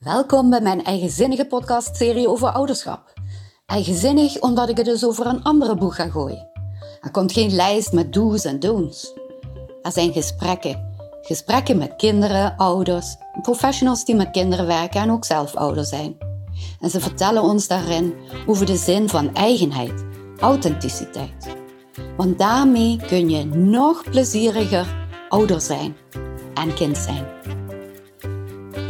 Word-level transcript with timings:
Welkom 0.00 0.50
bij 0.50 0.60
mijn 0.60 0.84
eigenzinnige 0.84 1.46
podcastserie 1.46 2.28
over 2.28 2.48
ouderschap. 2.48 3.12
Eigenzinnig 3.66 4.40
omdat 4.40 4.68
ik 4.68 4.76
het 4.76 4.86
dus 4.86 5.04
over 5.04 5.26
een 5.26 5.42
andere 5.42 5.76
boeg 5.76 5.94
ga 5.94 6.08
gooien. 6.08 6.48
Er 7.00 7.10
komt 7.10 7.32
geen 7.32 7.54
lijst 7.54 7.92
met 7.92 8.12
do's 8.12 8.44
en 8.44 8.60
don'ts. 8.60 9.12
Er 9.82 9.92
zijn 9.92 10.12
gesprekken. 10.12 10.94
Gesprekken 11.22 11.78
met 11.78 11.96
kinderen, 11.96 12.56
ouders, 12.56 13.16
professionals 13.42 14.04
die 14.04 14.14
met 14.14 14.30
kinderen 14.30 14.66
werken 14.66 15.00
en 15.00 15.10
ook 15.10 15.24
zelf 15.24 15.54
ouder 15.54 15.84
zijn. 15.84 16.16
En 16.80 16.90
ze 16.90 17.00
vertellen 17.00 17.42
ons 17.42 17.66
daarin 17.66 18.14
over 18.46 18.66
de 18.66 18.76
zin 18.76 19.08
van 19.08 19.34
eigenheid, 19.34 20.04
authenticiteit. 20.38 21.56
Want 22.16 22.38
daarmee 22.38 22.96
kun 23.06 23.30
je 23.30 23.44
nog 23.44 24.10
plezieriger 24.10 25.08
ouder 25.28 25.60
zijn 25.60 25.96
en 26.54 26.74
kind 26.74 26.98
zijn. 26.98 27.26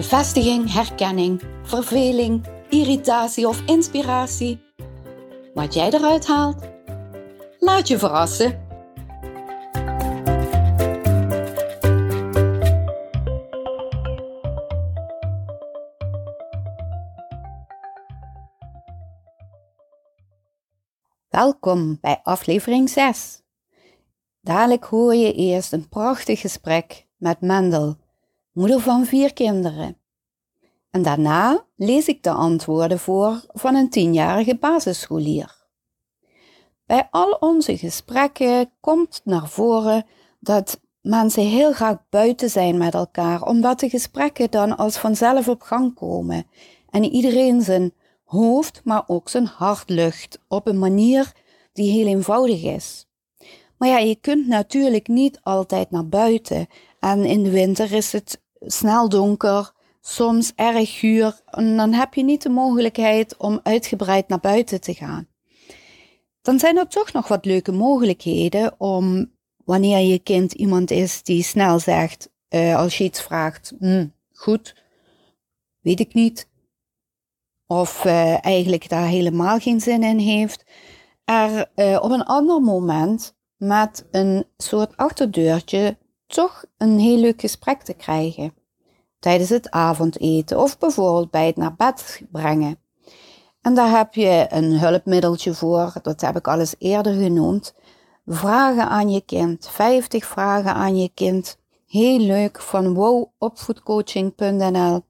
Bevestiging, 0.01 0.73
herkenning, 0.73 1.43
verveling, 1.63 2.47
irritatie 2.69 3.49
of 3.49 3.63
inspiratie. 3.67 4.61
Wat 5.55 5.75
jij 5.75 5.91
eruit 5.91 6.27
haalt, 6.27 6.63
laat 7.59 7.89
je 7.89 7.99
verrassen. 7.99 8.69
Welkom 21.29 21.99
bij 22.01 22.21
aflevering 22.23 22.89
6. 22.89 23.43
Dadelijk 24.41 24.85
hoor 24.85 25.15
je 25.15 25.33
eerst 25.33 25.73
een 25.73 25.89
prachtig 25.89 26.41
gesprek 26.41 27.07
met 27.17 27.41
Mendel 27.41 27.97
moeder 28.53 28.81
van 28.81 29.07
vier 29.07 29.33
kinderen. 29.33 29.97
En 30.91 31.03
daarna 31.03 31.65
lees 31.77 32.09
ik 32.09 32.23
de 32.23 32.31
antwoorden 32.31 32.99
voor 32.99 33.45
van 33.49 33.75
een 33.75 33.91
tienjarige 33.91 34.57
basisscholier. 34.57 35.59
Bij 36.87 37.09
al 37.11 37.31
onze 37.41 37.77
gesprekken 37.77 38.71
komt 38.81 39.21
naar 39.25 39.49
voren 39.49 40.07
dat 40.41 40.81
mensen 41.01 41.47
heel 41.47 41.73
graag 41.73 41.97
buiten 42.09 42.51
zijn 42.51 42.79
met 42.79 42.95
elkaar, 42.95 43.43
omdat 43.43 43.81
de 43.81 43.89
gesprekken 43.89 44.51
dan 44.51 44.77
als 44.77 44.99
vanzelf 44.99 45.49
op 45.49 45.63
gang 45.63 45.95
komen 45.95 46.47
en 46.91 47.05
iedereen 47.05 47.63
zijn 47.63 47.93
hoofd, 48.25 48.81
maar 48.85 49.05
ook 49.07 49.29
zijn 49.29 49.47
hart 49.47 49.89
lucht 49.89 50.39
op 50.49 50.67
een 50.67 50.79
manier 50.79 51.33
die 51.73 51.93
heel 51.93 52.07
eenvoudig 52.07 52.63
is. 52.63 53.07
Maar 53.77 53.89
ja, 53.89 53.99
je 53.99 54.17
kunt 54.17 54.47
natuurlijk 54.47 55.09
niet 55.09 55.41
altijd 55.43 55.91
naar 55.91 56.09
buiten 56.09 56.67
en 57.01 57.25
in 57.25 57.43
de 57.43 57.51
winter 57.51 57.93
is 57.93 58.13
het 58.13 58.43
snel 58.61 59.09
donker, 59.09 59.73
soms 60.01 60.53
erg 60.55 60.99
guur. 60.99 61.41
En 61.47 61.77
dan 61.77 61.93
heb 61.93 62.15
je 62.15 62.25
niet 62.25 62.43
de 62.43 62.49
mogelijkheid 62.49 63.37
om 63.37 63.61
uitgebreid 63.63 64.29
naar 64.29 64.41
buiten 64.41 64.81
te 64.81 64.95
gaan. 64.95 65.29
Dan 66.43 66.59
zijn 66.59 66.77
er 66.77 66.89
toch 66.89 67.13
nog 67.13 67.29
wat 67.29 67.45
leuke 67.45 67.73
mogelijkheden 67.73 68.81
om, 68.81 69.33
wanneer 69.65 69.99
je 69.99 70.19
kind 70.19 70.53
iemand 70.53 70.91
is 70.91 71.23
die 71.23 71.43
snel 71.43 71.79
zegt, 71.79 72.31
uh, 72.49 72.77
als 72.77 72.99
je 72.99 73.05
iets 73.05 73.23
vraagt, 73.23 73.73
hm, 73.79 74.07
goed, 74.33 74.75
weet 75.81 76.01
ik 76.01 76.15
niet. 76.15 76.49
Of 77.67 78.05
uh, 78.05 78.45
eigenlijk 78.45 78.89
daar 78.89 79.07
helemaal 79.07 79.59
geen 79.59 79.81
zin 79.81 80.03
in 80.03 80.19
heeft. 80.19 80.65
Er 81.25 81.71
uh, 81.77 81.99
op 82.03 82.11
een 82.11 82.25
ander 82.25 82.61
moment 82.61 83.35
met 83.57 84.07
een 84.11 84.45
soort 84.57 84.97
achterdeurtje 84.97 85.97
toch 86.35 86.65
een 86.77 86.99
heel 86.99 87.17
leuk 87.17 87.41
gesprek 87.41 87.83
te 87.83 87.95
krijgen. 87.95 88.55
Tijdens 89.19 89.49
het 89.49 89.71
avondeten 89.71 90.59
of 90.59 90.79
bijvoorbeeld 90.79 91.31
bij 91.31 91.47
het 91.47 91.57
naar 91.57 91.75
bed 91.75 92.23
brengen. 92.31 92.79
En 93.61 93.75
daar 93.75 93.97
heb 93.97 94.15
je 94.15 94.47
een 94.49 94.79
hulpmiddeltje 94.79 95.55
voor, 95.55 95.93
dat 96.03 96.21
heb 96.21 96.37
ik 96.37 96.49
al 96.49 96.59
eens 96.59 96.75
eerder 96.79 97.13
genoemd. 97.13 97.75
Vragen 98.27 98.89
aan 98.89 99.11
je 99.11 99.21
kind, 99.21 99.69
50 99.69 100.27
vragen 100.27 100.75
aan 100.75 100.97
je 100.97 101.11
kind. 101.15 101.59
Heel 101.87 102.19
leuk 102.19 102.61
van 102.61 102.95
wowopvoedcoaching.nl. 102.95 105.03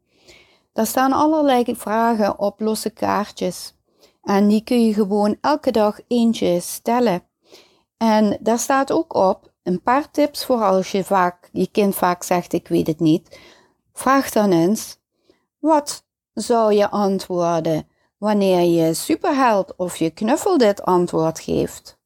Daar 0.73 0.87
staan 0.87 1.13
allerlei 1.13 1.77
vragen 1.77 2.39
op 2.39 2.61
losse 2.61 2.91
kaartjes. 2.91 3.75
En 4.23 4.49
die 4.49 4.65
kun 4.65 4.87
je 4.87 4.93
gewoon 4.93 5.37
elke 5.41 5.71
dag 5.71 6.01
eentje 6.09 6.61
stellen. 6.61 7.23
En 7.97 8.39
daar 8.41 8.59
staat 8.59 8.93
ook 8.93 9.15
op 9.15 9.50
een 9.63 9.83
paar 9.83 10.11
tips 10.11 10.45
voor 10.45 10.63
als 10.63 10.91
je 10.91 11.05
vaak, 11.05 11.49
je 11.53 11.67
kind 11.71 11.95
vaak 11.95 12.23
zegt 12.23 12.53
ik 12.53 12.69
weet 12.69 12.87
het 12.87 13.01
niet. 13.01 13.39
Vraag 13.93 14.31
dan 14.31 14.53
eens, 14.53 14.99
wat 15.59 16.05
zou 16.33 16.73
je 16.73 16.91
antwoorden 16.91 17.89
wanneer 18.19 18.61
je 18.61 18.95
superheld 18.95 19.77
of 19.77 19.97
je 19.97 20.11
knuffel 20.11 20.59
dit 20.59 20.83
antwoord 20.83 21.41
geeft? 21.41 21.99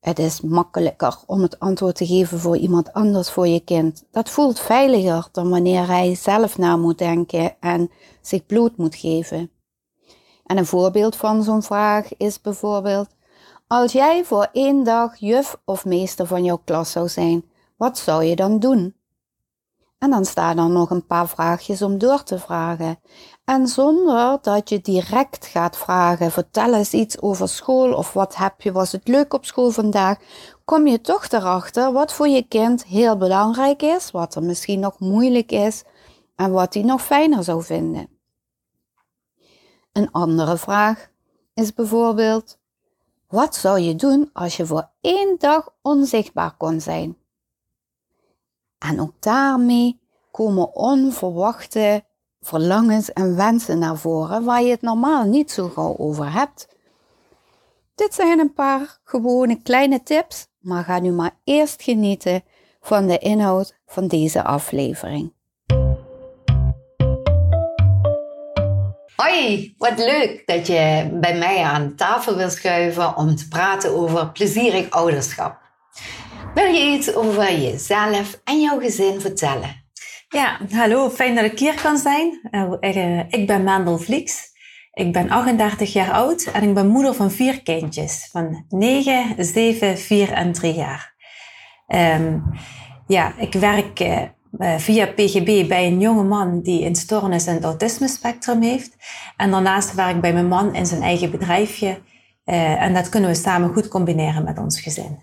Het 0.00 0.18
is 0.18 0.40
makkelijker 0.40 1.18
om 1.26 1.42
het 1.42 1.58
antwoord 1.58 1.96
te 1.96 2.06
geven 2.06 2.38
voor 2.38 2.56
iemand 2.56 2.92
anders 2.92 3.30
voor 3.30 3.46
je 3.46 3.60
kind. 3.60 4.04
Dat 4.10 4.30
voelt 4.30 4.60
veiliger 4.60 5.28
dan 5.32 5.50
wanneer 5.50 5.86
hij 5.86 6.14
zelf 6.14 6.58
na 6.58 6.76
moet 6.76 6.98
denken 6.98 7.60
en 7.60 7.90
zich 8.20 8.46
bloot 8.46 8.76
moet 8.76 8.94
geven. 8.96 9.50
En 10.44 10.58
een 10.58 10.66
voorbeeld 10.66 11.16
van 11.16 11.42
zo'n 11.42 11.62
vraag 11.62 12.16
is 12.16 12.40
bijvoorbeeld: 12.40 13.08
als 13.66 13.92
jij 13.92 14.24
voor 14.24 14.48
één 14.52 14.84
dag 14.84 15.16
juf 15.16 15.56
of 15.64 15.84
meester 15.84 16.26
van 16.26 16.44
jouw 16.44 16.60
klas 16.64 16.90
zou 16.90 17.08
zijn, 17.08 17.44
wat 17.76 17.98
zou 17.98 18.24
je 18.24 18.36
dan 18.36 18.58
doen? 18.58 18.94
En 19.98 20.10
dan 20.10 20.24
staan 20.24 20.58
er 20.58 20.70
nog 20.70 20.90
een 20.90 21.06
paar 21.06 21.28
vraagjes 21.28 21.82
om 21.82 21.98
door 21.98 22.22
te 22.22 22.38
vragen. 22.38 22.98
En 23.44 23.68
zonder 23.68 24.38
dat 24.42 24.68
je 24.68 24.80
direct 24.80 25.46
gaat 25.46 25.76
vragen, 25.76 26.30
vertel 26.30 26.74
eens 26.74 26.92
iets 26.92 27.20
over 27.20 27.48
school 27.48 27.94
of 27.94 28.12
wat 28.12 28.36
heb 28.36 28.60
je, 28.60 28.72
was 28.72 28.92
het 28.92 29.08
leuk 29.08 29.34
op 29.34 29.44
school 29.44 29.70
vandaag, 29.70 30.18
kom 30.64 30.86
je 30.86 31.00
toch 31.00 31.28
erachter 31.28 31.92
wat 31.92 32.12
voor 32.12 32.28
je 32.28 32.42
kind 32.42 32.84
heel 32.84 33.16
belangrijk 33.16 33.82
is, 33.82 34.10
wat 34.10 34.34
er 34.34 34.42
misschien 34.42 34.80
nog 34.80 34.98
moeilijk 34.98 35.52
is 35.52 35.84
en 36.36 36.50
wat 36.50 36.74
hij 36.74 36.82
nog 36.82 37.02
fijner 37.02 37.44
zou 37.44 37.62
vinden. 37.62 38.08
Een 39.92 40.10
andere 40.10 40.56
vraag 40.56 41.08
is 41.54 41.74
bijvoorbeeld, 41.74 42.58
wat 43.34 43.56
zou 43.56 43.78
je 43.78 43.94
doen 43.94 44.30
als 44.32 44.56
je 44.56 44.66
voor 44.66 44.90
één 45.00 45.36
dag 45.38 45.74
onzichtbaar 45.82 46.56
kon 46.56 46.80
zijn? 46.80 47.16
En 48.78 49.00
ook 49.00 49.12
daarmee 49.20 50.00
komen 50.30 50.74
onverwachte 50.74 52.04
verlangens 52.40 53.12
en 53.12 53.36
wensen 53.36 53.78
naar 53.78 53.96
voren 53.96 54.44
waar 54.44 54.62
je 54.62 54.70
het 54.70 54.82
normaal 54.82 55.24
niet 55.24 55.50
zo 55.50 55.68
gauw 55.68 55.96
over 55.96 56.32
hebt. 56.32 56.68
Dit 57.94 58.14
zijn 58.14 58.38
een 58.38 58.52
paar 58.52 59.00
gewone 59.04 59.62
kleine 59.62 60.02
tips, 60.02 60.46
maar 60.58 60.84
ga 60.84 60.98
nu 60.98 61.12
maar 61.12 61.40
eerst 61.44 61.82
genieten 61.82 62.44
van 62.80 63.06
de 63.06 63.18
inhoud 63.18 63.78
van 63.86 64.08
deze 64.08 64.44
aflevering. 64.44 65.33
Hoi, 69.24 69.74
wat 69.78 69.98
leuk 69.98 70.42
dat 70.46 70.66
je 70.66 71.08
bij 71.12 71.38
mij 71.38 71.62
aan 71.62 71.94
tafel 71.96 72.36
wil 72.36 72.50
schuiven 72.50 73.16
om 73.16 73.36
te 73.36 73.48
praten 73.48 73.96
over 73.96 74.32
plezierig 74.32 74.90
ouderschap. 74.90 75.60
Wil 76.54 76.64
je 76.66 76.92
iets 76.92 77.14
over 77.14 77.60
jezelf 77.60 78.40
en 78.44 78.60
jouw 78.60 78.80
gezin 78.80 79.20
vertellen? 79.20 79.84
Ja, 80.28 80.58
hallo, 80.70 81.10
fijn 81.10 81.34
dat 81.34 81.44
ik 81.44 81.58
hier 81.58 81.80
kan 81.82 81.98
zijn. 81.98 82.48
Uh, 82.80 83.18
ik 83.28 83.46
ben 83.46 83.64
Mandel 83.64 83.98
Vlieks. 83.98 84.52
Ik 84.92 85.12
ben 85.12 85.30
38 85.30 85.92
jaar 85.92 86.12
oud 86.12 86.42
en 86.52 86.62
ik 86.62 86.74
ben 86.74 86.88
moeder 86.88 87.14
van 87.14 87.30
vier 87.30 87.62
kindjes 87.62 88.28
van 88.32 88.64
9, 88.68 89.34
7, 89.38 89.98
4 89.98 90.32
en 90.32 90.52
3 90.52 90.74
jaar. 90.74 91.14
Um, 91.88 92.42
ja, 93.06 93.32
ik 93.38 93.52
werk 93.52 94.00
uh, 94.00 94.22
via 94.58 95.06
PGB 95.06 95.68
bij 95.68 95.86
een 95.86 96.00
jonge 96.00 96.22
man 96.22 96.60
die 96.60 96.86
een 96.86 96.94
stoornis 96.94 97.46
in 97.46 97.54
het 97.54 97.64
autisme 97.64 98.08
spectrum 98.08 98.62
heeft. 98.62 98.96
En 99.36 99.50
daarnaast 99.50 99.94
werk 99.94 100.14
ik 100.14 100.20
bij 100.20 100.32
mijn 100.32 100.48
man 100.48 100.74
in 100.74 100.86
zijn 100.86 101.02
eigen 101.02 101.30
bedrijfje. 101.30 101.98
Uh, 102.44 102.82
en 102.82 102.94
dat 102.94 103.08
kunnen 103.08 103.30
we 103.30 103.36
samen 103.36 103.72
goed 103.72 103.88
combineren 103.88 104.44
met 104.44 104.58
ons 104.58 104.80
gezin. 104.80 105.18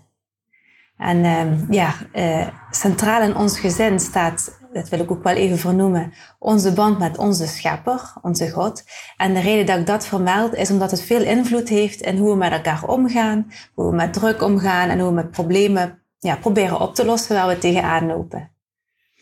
En 0.96 1.16
uh, 1.16 1.70
ja, 1.70 1.94
uh, 2.14 2.48
centraal 2.70 3.22
in 3.22 3.36
ons 3.36 3.60
gezin 3.60 4.00
staat, 4.00 4.58
dat 4.72 4.88
wil 4.88 5.00
ik 5.00 5.10
ook 5.10 5.22
wel 5.22 5.34
even 5.34 5.58
vernoemen, 5.58 6.12
onze 6.38 6.72
band 6.72 6.98
met 6.98 7.18
onze 7.18 7.46
schepper, 7.46 8.12
onze 8.22 8.50
God. 8.50 8.84
En 9.16 9.34
de 9.34 9.40
reden 9.40 9.66
dat 9.66 9.78
ik 9.78 9.86
dat 9.86 10.06
vermeld 10.06 10.54
is 10.54 10.70
omdat 10.70 10.90
het 10.90 11.02
veel 11.02 11.22
invloed 11.22 11.68
heeft 11.68 12.00
in 12.00 12.16
hoe 12.16 12.30
we 12.30 12.36
met 12.36 12.52
elkaar 12.52 12.84
omgaan, 12.84 13.52
hoe 13.74 13.90
we 13.90 13.96
met 13.96 14.12
druk 14.12 14.42
omgaan 14.42 14.88
en 14.88 14.98
hoe 14.98 15.08
we 15.08 15.14
met 15.14 15.30
problemen 15.30 16.02
ja, 16.18 16.36
proberen 16.36 16.80
op 16.80 16.94
te 16.94 17.04
lossen 17.04 17.36
waar 17.36 17.48
we 17.48 17.58
tegenaan 17.58 18.06
lopen. 18.06 18.51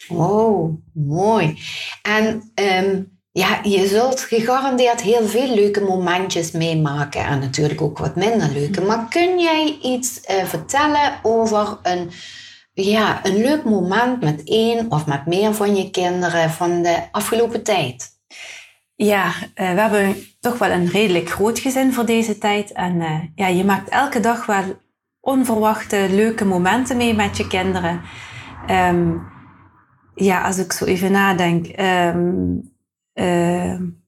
Oh, 0.08 0.75
mooi. 0.94 1.58
En 2.02 2.52
um, 2.55 3.19
ja, 3.32 3.61
je 3.62 3.87
zult 3.87 4.20
gegarandeerd 4.20 5.00
heel 5.00 5.26
veel 5.26 5.55
leuke 5.55 5.81
momentjes 5.81 6.50
meemaken 6.50 7.25
en 7.25 7.38
natuurlijk 7.38 7.81
ook 7.81 7.99
wat 7.99 8.17
minder 8.17 8.50
leuke. 8.52 8.81
Maar 8.81 9.08
kun 9.08 9.41
jij 9.41 9.79
iets 9.82 10.20
uh, 10.31 10.44
vertellen 10.44 11.12
over 11.23 11.79
een, 11.82 12.11
ja, 12.73 13.20
een 13.23 13.37
leuk 13.37 13.64
moment 13.64 14.20
met 14.20 14.43
één 14.44 14.91
of 14.91 15.06
met 15.06 15.26
meer 15.26 15.55
van 15.55 15.76
je 15.76 15.91
kinderen 15.91 16.50
van 16.50 16.82
de 16.82 16.99
afgelopen 17.11 17.62
tijd? 17.62 18.08
Ja, 18.94 19.26
uh, 19.26 19.32
we 19.55 19.81
hebben 19.81 20.17
toch 20.41 20.58
wel 20.58 20.70
een 20.70 20.88
redelijk 20.88 21.31
groot 21.31 21.58
gezin 21.58 21.93
voor 21.93 22.06
deze 22.06 22.38
tijd. 22.38 22.73
En 22.73 22.94
uh, 22.94 23.20
ja, 23.35 23.46
je 23.46 23.64
maakt 23.64 23.88
elke 23.88 24.20
dag 24.20 24.46
wel 24.46 24.81
onverwachte, 25.20 26.06
leuke 26.11 26.44
momenten 26.44 26.96
mee 26.96 27.14
met 27.14 27.37
je 27.37 27.46
kinderen. 27.46 28.00
Um, 28.70 29.29
ja, 30.20 30.44
als 30.44 30.58
ik 30.58 30.72
zo 30.72 30.84
even 30.84 31.12
nadenk. 31.12 31.67
Um, 33.14 34.02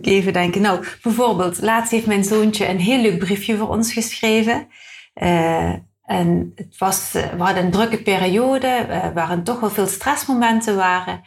even 0.00 0.32
denken. 0.32 0.60
Nou, 0.60 0.86
bijvoorbeeld, 1.02 1.62
laatst 1.62 1.90
heeft 1.90 2.06
mijn 2.06 2.24
zoontje 2.24 2.68
een 2.68 2.80
heel 2.80 3.00
leuk 3.00 3.18
briefje 3.18 3.56
voor 3.56 3.68
ons 3.68 3.92
geschreven. 3.92 4.68
Uh, 5.14 5.72
en 6.02 6.52
het 6.54 6.78
was, 6.78 7.12
we 7.12 7.42
hadden 7.42 7.64
een 7.64 7.70
drukke 7.70 8.02
periode, 8.02 8.86
uh, 8.88 9.08
waarin 9.14 9.44
toch 9.44 9.60
wel 9.60 9.70
veel 9.70 9.86
stressmomenten 9.86 10.76
waren. 10.76 11.22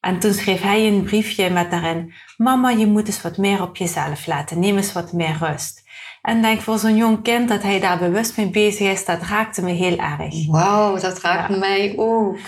En 0.00 0.18
toen 0.18 0.32
schreef 0.32 0.62
hij 0.62 0.86
een 0.86 1.02
briefje 1.02 1.50
met 1.50 1.70
daarin: 1.70 2.12
Mama, 2.36 2.70
je 2.70 2.86
moet 2.86 3.06
eens 3.06 3.22
wat 3.22 3.36
meer 3.36 3.62
op 3.62 3.76
jezelf 3.76 4.26
laten. 4.26 4.58
Neem 4.58 4.76
eens 4.76 4.92
wat 4.92 5.12
meer 5.12 5.36
rust. 5.40 5.81
En 6.22 6.42
denk 6.42 6.60
voor 6.60 6.78
zo'n 6.78 6.96
jong 6.96 7.22
kind 7.22 7.48
dat 7.48 7.62
hij 7.62 7.80
daar 7.80 7.98
bewust 7.98 8.36
mee 8.36 8.50
bezig 8.50 8.92
is, 8.92 9.04
dat 9.04 9.22
raakte 9.22 9.62
me 9.62 9.70
heel 9.70 9.96
erg. 9.96 10.46
Wauw, 10.46 10.98
dat 10.98 11.20
raakt 11.20 11.58
mij 11.58 11.94
ook. 11.96 12.38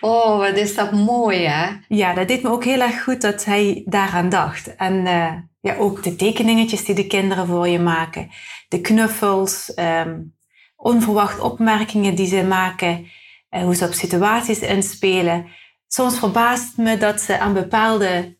Oh, 0.00 0.38
wat 0.38 0.56
is 0.56 0.74
dat 0.74 0.92
mooi, 0.92 1.46
hè? 1.46 1.66
Ja, 1.88 2.14
dat 2.14 2.28
deed 2.28 2.42
me 2.42 2.48
ook 2.48 2.64
heel 2.64 2.80
erg 2.80 3.02
goed 3.02 3.20
dat 3.20 3.44
hij 3.44 3.82
daaraan 3.84 4.28
dacht. 4.28 4.76
En 4.76 4.94
uh, 4.94 5.32
ja, 5.60 5.76
ook 5.76 6.02
de 6.02 6.16
tekeningetjes 6.16 6.84
die 6.84 6.94
de 6.94 7.06
kinderen 7.06 7.46
voor 7.46 7.68
je 7.68 7.78
maken, 7.78 8.28
de 8.68 8.80
knuffels, 8.80 9.72
um, 9.76 10.34
onverwacht 10.76 11.40
opmerkingen 11.40 12.14
die 12.14 12.26
ze 12.26 12.44
maken, 12.44 13.06
uh, 13.50 13.62
hoe 13.62 13.74
ze 13.74 13.84
op 13.84 13.92
situaties 13.92 14.58
inspelen. 14.58 15.46
Soms 15.86 16.18
verbaast 16.18 16.76
me 16.76 16.96
dat 16.96 17.20
ze 17.20 17.38
aan 17.38 17.54
bepaalde 17.54 18.35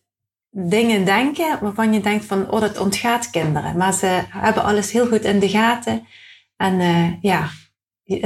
dingen 0.59 1.05
denken 1.05 1.57
waarvan 1.61 1.93
je 1.93 2.01
denkt 2.01 2.25
van, 2.25 2.51
oh, 2.51 2.61
dat 2.61 2.79
ontgaat 2.79 3.29
kinderen. 3.29 3.77
Maar 3.77 3.93
ze 3.93 4.21
hebben 4.29 4.63
alles 4.63 4.91
heel 4.91 5.07
goed 5.07 5.23
in 5.23 5.39
de 5.39 5.49
gaten. 5.49 6.07
En 6.55 6.79
uh, 6.79 7.13
ja, 7.21 7.49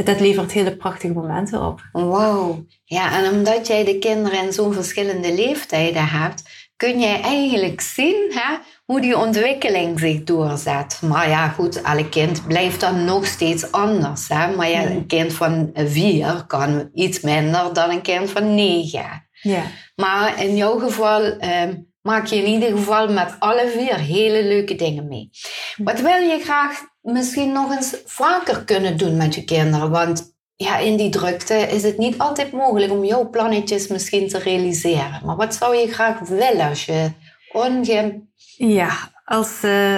dat 0.03 0.19
levert 0.19 0.51
hele 0.51 0.75
prachtige 0.75 1.13
momenten 1.13 1.65
op. 1.65 1.81
Wauw. 1.91 2.65
Ja, 2.83 3.17
en 3.17 3.31
omdat 3.31 3.67
jij 3.67 3.85
de 3.85 3.97
kinderen 3.97 4.43
in 4.43 4.53
zo'n 4.53 4.73
verschillende 4.73 5.33
leeftijden 5.33 6.07
hebt, 6.07 6.69
kun 6.75 6.99
jij 6.99 7.21
eigenlijk 7.21 7.81
zien 7.81 8.31
hè, 8.33 8.57
hoe 8.85 9.01
die 9.01 9.17
ontwikkeling 9.17 9.99
zich 9.99 10.23
doorzet. 10.23 11.01
Maar 11.01 11.29
ja, 11.29 11.47
goed, 11.47 11.81
elk 11.81 12.11
kind 12.11 12.47
blijft 12.47 12.79
dan 12.79 13.05
nog 13.05 13.25
steeds 13.25 13.71
anders. 13.71 14.27
Hè? 14.27 14.55
Maar 14.55 14.69
ja, 14.69 14.85
een 14.85 15.05
kind 15.05 15.33
van 15.33 15.71
vier 15.73 16.43
kan 16.47 16.89
iets 16.93 17.21
minder 17.21 17.73
dan 17.73 17.89
een 17.89 18.01
kind 18.01 18.29
van 18.29 18.55
negen. 18.55 19.27
Ja. 19.41 19.63
Maar 19.95 20.43
in 20.43 20.55
jouw 20.55 20.79
geval... 20.79 21.21
Um, 21.23 21.89
maak 22.01 22.25
je 22.25 22.35
in 22.35 22.45
ieder 22.45 22.69
geval 22.69 23.11
met 23.11 23.35
alle 23.39 23.67
vier 23.67 23.97
hele 23.97 24.43
leuke 24.43 24.75
dingen 24.75 25.07
mee. 25.07 25.29
Wat 25.77 25.99
wil 25.99 26.17
je 26.17 26.39
graag 26.43 26.81
misschien 27.01 27.51
nog 27.51 27.75
eens 27.75 27.95
vaker 28.05 28.63
kunnen 28.63 28.97
doen 28.97 29.17
met 29.17 29.35
je 29.35 29.43
kinderen? 29.43 29.89
Want 29.89 30.33
ja, 30.55 30.77
in 30.77 30.97
die 30.97 31.09
drukte 31.09 31.55
is 31.55 31.83
het 31.83 31.97
niet 31.97 32.17
altijd 32.17 32.51
mogelijk 32.51 32.91
om 32.91 33.03
jouw 33.03 33.29
plannetjes 33.29 33.87
misschien 33.87 34.27
te 34.27 34.37
realiseren. 34.37 35.21
Maar 35.25 35.35
wat 35.35 35.55
zou 35.55 35.75
je 35.75 35.93
graag 35.93 36.19
willen 36.19 36.67
als 36.67 36.85
je 36.85 37.11
onge... 37.51 38.29
Ja, 38.57 38.91
als, 39.25 39.63
uh, 39.63 39.97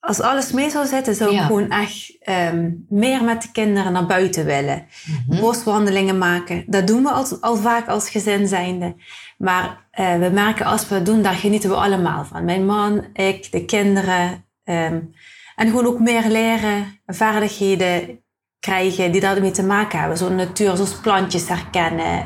als 0.00 0.20
alles 0.20 0.52
mee 0.52 0.70
zou 0.70 0.86
zitten, 0.86 1.14
zou 1.14 1.34
ik 1.34 1.40
gewoon 1.40 1.70
echt 1.70 2.16
um, 2.52 2.86
meer 2.88 3.24
met 3.24 3.42
de 3.42 3.50
kinderen 3.52 3.92
naar 3.92 4.06
buiten 4.06 4.44
willen. 4.44 4.86
Mm 5.26 5.40
Boswandelingen 5.40 6.18
maken. 6.18 6.64
Dat 6.66 6.86
doen 6.86 7.02
we 7.02 7.10
al, 7.10 7.26
al 7.40 7.56
vaak 7.56 7.88
als 7.88 8.10
gezin 8.10 8.48
zijnde. 8.48 8.94
Maar 9.38 9.88
uh, 10.00 10.18
we 10.18 10.30
merken 10.32 10.66
als 10.66 10.88
we 10.88 10.94
het 10.94 11.06
doen, 11.06 11.22
daar 11.22 11.34
genieten 11.34 11.70
we 11.70 11.76
allemaal 11.76 12.24
van. 12.24 12.44
Mijn 12.44 12.66
man, 12.66 13.04
ik, 13.12 13.52
de 13.52 13.64
kinderen. 13.64 14.44
Um, 14.64 15.12
en 15.56 15.66
gewoon 15.66 15.86
ook 15.86 16.00
meer 16.00 16.28
leren, 16.28 17.00
vaardigheden 17.06 18.20
krijgen 18.60 19.12
die 19.12 19.20
daarmee 19.20 19.50
te 19.50 19.62
maken 19.62 19.98
hebben. 19.98 20.18
Zo'n 20.18 20.34
natuur, 20.34 20.76
zoals 20.76 21.00
plantjes 21.00 21.48
herkennen. 21.48 22.24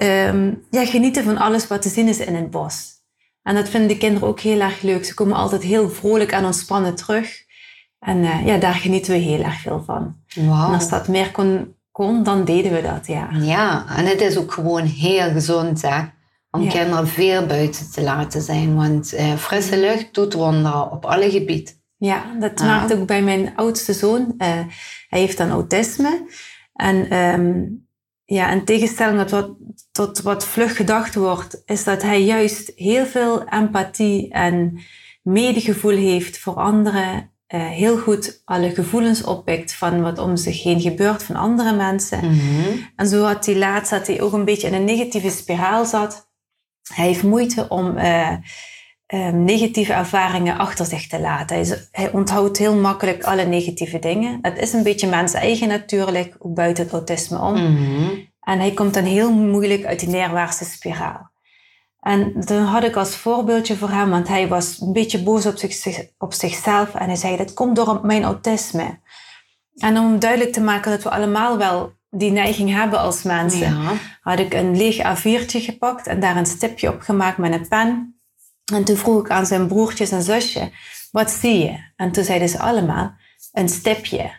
Uh, 0.00 0.26
um, 0.28 0.64
ja, 0.70 0.84
genieten 0.84 1.24
van 1.24 1.38
alles 1.38 1.66
wat 1.66 1.82
te 1.82 1.88
zien 1.88 2.08
is 2.08 2.18
in 2.18 2.34
het 2.34 2.50
bos. 2.50 2.91
En 3.42 3.54
dat 3.54 3.68
vinden 3.68 3.88
de 3.88 3.98
kinderen 3.98 4.28
ook 4.28 4.40
heel 4.40 4.60
erg 4.60 4.82
leuk. 4.82 5.04
Ze 5.04 5.14
komen 5.14 5.36
altijd 5.36 5.62
heel 5.62 5.90
vrolijk 5.90 6.32
en 6.32 6.44
ontspannen 6.44 6.94
terug. 6.94 7.44
En 7.98 8.18
uh, 8.18 8.46
ja, 8.46 8.56
daar 8.56 8.74
genieten 8.74 9.12
we 9.12 9.18
heel 9.18 9.42
erg 9.42 9.60
veel 9.60 9.82
van. 9.86 10.16
Wow. 10.34 10.68
En 10.68 10.74
als 10.74 10.88
dat 10.88 11.08
meer 11.08 11.30
kon, 11.30 11.74
kon, 11.90 12.22
dan 12.22 12.44
deden 12.44 12.72
we 12.72 12.82
dat, 12.82 13.06
ja. 13.06 13.28
Ja, 13.32 13.86
en 13.96 14.06
het 14.06 14.20
is 14.20 14.36
ook 14.36 14.52
gewoon 14.52 14.84
heel 14.84 15.30
gezond, 15.30 15.82
hè. 15.82 16.00
Om 16.50 16.68
kinderen 16.68 17.08
veel 17.08 17.46
buiten 17.46 17.90
te 17.90 18.02
laten 18.02 18.42
zijn. 18.42 18.74
Want 18.74 19.14
uh, 19.14 19.34
frisse 19.34 19.80
lucht 19.80 20.14
doet 20.14 20.32
wonderen 20.32 20.90
op 20.90 21.04
alle 21.04 21.30
gebieden. 21.30 21.74
Ja, 21.96 22.24
dat 22.40 22.60
ah. 22.60 22.66
maakt 22.66 22.94
ook 22.94 23.06
bij 23.06 23.22
mijn 23.22 23.52
oudste 23.56 23.92
zoon. 23.92 24.20
Uh, 24.20 24.48
hij 25.08 25.20
heeft 25.20 25.38
dan 25.38 25.50
autisme. 25.50 26.26
En 26.72 27.16
um, 27.16 27.86
ja, 28.32 28.50
in 28.50 28.64
tegenstelling 28.64 29.20
tot 29.20 29.30
wat, 29.30 29.56
tot 29.92 30.20
wat 30.22 30.46
vlug 30.46 30.76
gedacht 30.76 31.14
wordt, 31.14 31.62
is 31.64 31.84
dat 31.84 32.02
hij 32.02 32.22
juist 32.22 32.72
heel 32.74 33.06
veel 33.06 33.44
empathie 33.48 34.30
en 34.30 34.80
medegevoel 35.22 35.96
heeft 35.96 36.38
voor 36.38 36.54
anderen. 36.54 37.30
Uh, 37.48 37.68
heel 37.68 37.98
goed 37.98 38.42
alle 38.44 38.74
gevoelens 38.74 39.24
oppikt 39.24 39.74
van 39.74 40.02
wat 40.02 40.18
om 40.18 40.36
zich 40.36 40.62
heen 40.62 40.80
gebeurt 40.80 41.22
van 41.22 41.36
andere 41.36 41.76
mensen. 41.76 42.24
Mm 42.24 42.38
-hmm. 42.38 42.90
En 42.96 43.06
zo 43.06 43.24
had 43.24 43.46
hij 43.46 43.56
laatst 43.56 43.90
dat 43.90 44.06
hij 44.06 44.20
ook 44.20 44.32
een 44.32 44.44
beetje 44.44 44.66
in 44.66 44.74
een 44.74 44.84
negatieve 44.84 45.30
spiraal 45.30 45.84
zat. 45.84 46.30
Hij 46.94 47.06
heeft 47.06 47.22
moeite 47.22 47.68
om 47.68 47.96
uh, 47.98 48.36
um, 49.12 49.44
negatieve 49.44 49.92
ervaringen 49.92 50.58
achter 50.58 50.86
zich 50.86 51.06
te 51.06 51.20
laten. 51.20 51.56
Hij, 51.56 51.78
hij, 51.90 52.12
onthoudt 52.12 52.58
heel 52.58 52.76
makkelijk 52.76 53.24
alle 53.24 53.44
negatieve 53.44 53.98
dingen. 53.98 54.38
Het 54.42 54.58
is 54.58 54.72
een 54.72 54.82
beetje 54.82 55.08
mens 55.08 55.32
eigen 55.32 55.68
natuurlijk, 55.68 56.36
ook 56.38 56.54
buiten 56.54 56.84
het 56.84 56.92
autisme 56.92 57.38
om. 57.38 57.56
Mm-hmm. 57.56 58.30
En 58.40 58.58
hij 58.58 58.70
komt 58.70 58.94
dan 58.94 59.04
heel 59.04 59.32
moeilijk 59.32 59.84
uit 59.84 60.00
die 60.00 60.08
neerwaartse 60.08 60.64
spiraal. 60.64 61.30
En 62.00 62.32
dan 62.34 62.62
had 62.62 62.84
ik 62.84 62.96
als 62.96 63.16
voorbeeldje 63.16 63.76
voor 63.76 63.90
hem, 63.90 64.10
want 64.10 64.28
hij 64.28 64.48
was 64.48 64.80
een 64.80 64.92
beetje 64.92 65.22
boos 65.22 65.46
op, 65.46 65.56
zich, 65.56 66.06
op 66.18 66.32
zichzelf 66.32 66.94
en 66.94 67.06
hij 67.06 67.16
zei, 67.16 67.36
dat 67.36 67.54
komt 67.54 67.76
door 67.76 68.00
mijn 68.02 68.24
autisme. 68.24 68.98
En 69.74 69.98
om 69.98 70.18
duidelijk 70.18 70.52
te 70.52 70.60
maken 70.60 70.90
dat 70.90 71.02
we 71.02 71.10
allemaal 71.10 71.58
wel 71.58 71.92
die 72.10 72.30
neiging 72.30 72.70
hebben 72.70 72.98
als 72.98 73.22
mensen, 73.22 73.82
ja. 73.82 73.92
had 74.20 74.38
ik 74.38 74.54
een 74.54 74.76
leeg 74.76 74.96
A4'tje 74.96 75.60
gepakt 75.60 76.06
en 76.06 76.20
daar 76.20 76.36
een 76.36 76.46
stipje 76.46 76.92
op 76.92 77.00
gemaakt 77.00 77.38
met 77.38 77.52
een 77.52 77.68
pen. 77.68 78.11
En 78.72 78.84
toen 78.84 78.96
vroeg 78.96 79.20
ik 79.20 79.30
aan 79.30 79.46
zijn 79.46 79.66
broertjes 79.66 80.10
en 80.10 80.22
zusje, 80.22 80.70
wat 81.10 81.30
zie 81.30 81.58
je? 81.58 81.78
En 81.96 82.12
toen 82.12 82.24
zeiden 82.24 82.48
ze 82.48 82.58
allemaal, 82.58 83.14
een 83.52 83.68
stipje. 83.68 84.30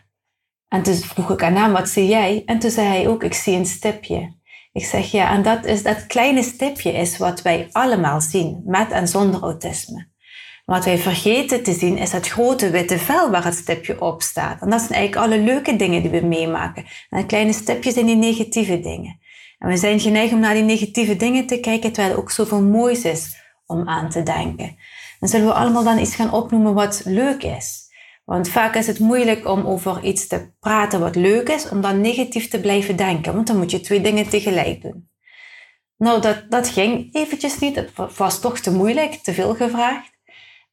En 0.68 0.84
toen 0.84 0.96
vroeg 0.96 1.30
ik 1.30 1.44
aan 1.44 1.56
hem, 1.56 1.72
wat 1.72 1.90
zie 1.90 2.08
jij? 2.08 2.44
En 2.46 2.60
toen 2.60 2.72
zei 2.72 2.88
hij 2.88 3.08
ook, 3.08 3.24
ik 3.24 3.34
zie 3.34 3.56
een 3.56 3.66
stipje. 3.66 4.34
Ik 4.72 4.86
zeg, 4.86 5.12
ja, 5.12 5.32
en 5.32 5.44
dat, 5.44 5.66
is, 5.66 5.84
dat 5.84 6.08
kleine 6.08 6.44
stipje 6.44 6.92
is 6.92 7.18
wat 7.18 7.42
wij 7.42 7.70
allemaal 7.72 8.22
zien, 8.22 8.62
met 8.66 8.92
en 8.92 9.08
zonder 9.08 9.42
autisme. 9.42 10.12
Wat 10.66 10.86
wij 10.86 10.98
vergeten 10.98 11.64
te 11.64 11.74
zien 11.74 11.98
is 11.98 12.12
het 12.12 12.28
grote 12.28 12.70
witte 12.70 13.00
vel 13.00 13.30
waar 13.32 13.44
het 13.44 13.56
stipje 13.56 14.02
op 14.02 14.22
staat. 14.22 14.62
En 14.62 14.70
dat 14.70 14.80
zijn 14.80 14.94
eigenlijk 14.94 15.26
alle 15.28 15.44
leuke 15.44 15.76
dingen 15.76 16.02
die 16.02 16.12
we 16.12 16.26
meemaken. 16.26 16.86
En 17.10 17.20
de 17.20 17.26
kleine 17.26 17.54
stipjes 17.54 17.94
zijn 17.94 18.06
die 18.06 18.16
negatieve 18.16 18.80
dingen. 18.80 19.20
En 19.58 19.70
we 19.70 19.78
zijn 19.78 20.00
geneigd 20.00 20.34
om 20.34 20.40
naar 20.40 20.54
die 20.54 20.64
negatieve 20.64 21.16
dingen 21.16 21.46
te 21.46 21.60
kijken, 21.60 21.92
terwijl 21.92 22.14
er 22.14 22.20
ook 22.20 22.32
zoveel 22.32 22.62
moois 22.62 23.04
is 23.06 23.43
om 23.66 23.90
aan 23.90 24.10
te 24.10 24.24
denken. 24.24 24.76
Dan 25.20 25.30
zullen 25.30 25.48
we 25.48 25.54
allemaal 25.54 25.84
dan 25.84 26.00
iets 26.00 26.16
gaan 26.16 26.34
opnoemen 26.34 26.74
wat 26.74 27.02
leuk 27.06 27.44
is. 27.44 27.82
Want 28.26 28.50
vaak 28.50 28.76
is 28.76 28.88
het 28.88 29.00
moeilijk 29.00 29.48
om 29.48 29.66
over 29.66 30.04
iets 30.04 30.28
te 30.28 30.54
praten 30.60 31.00
wat 31.00 31.16
leuk 31.16 31.50
is, 31.50 31.70
om 31.70 31.82
dan 31.82 32.02
negatief 32.02 32.50
te 32.50 32.60
blijven 32.60 32.96
denken. 32.96 33.34
Want 33.34 33.48
dan 33.48 33.58
moet 33.58 33.72
je 33.72 33.80
twee 33.80 34.02
dingen 34.02 34.30
tegelijk 34.30 34.82
doen. 34.82 35.10
Nou, 35.98 36.22
dat, 36.22 36.46
dat 36.50 36.68
ging 36.68 37.14
eventjes 37.14 37.60
niet. 37.60 37.76
Het 37.76 38.18
was 38.18 38.40
toch 38.40 38.60
te 38.60 38.72
moeilijk, 38.72 39.14
te 39.14 39.34
veel 39.34 39.56
gevraagd. 39.56 40.12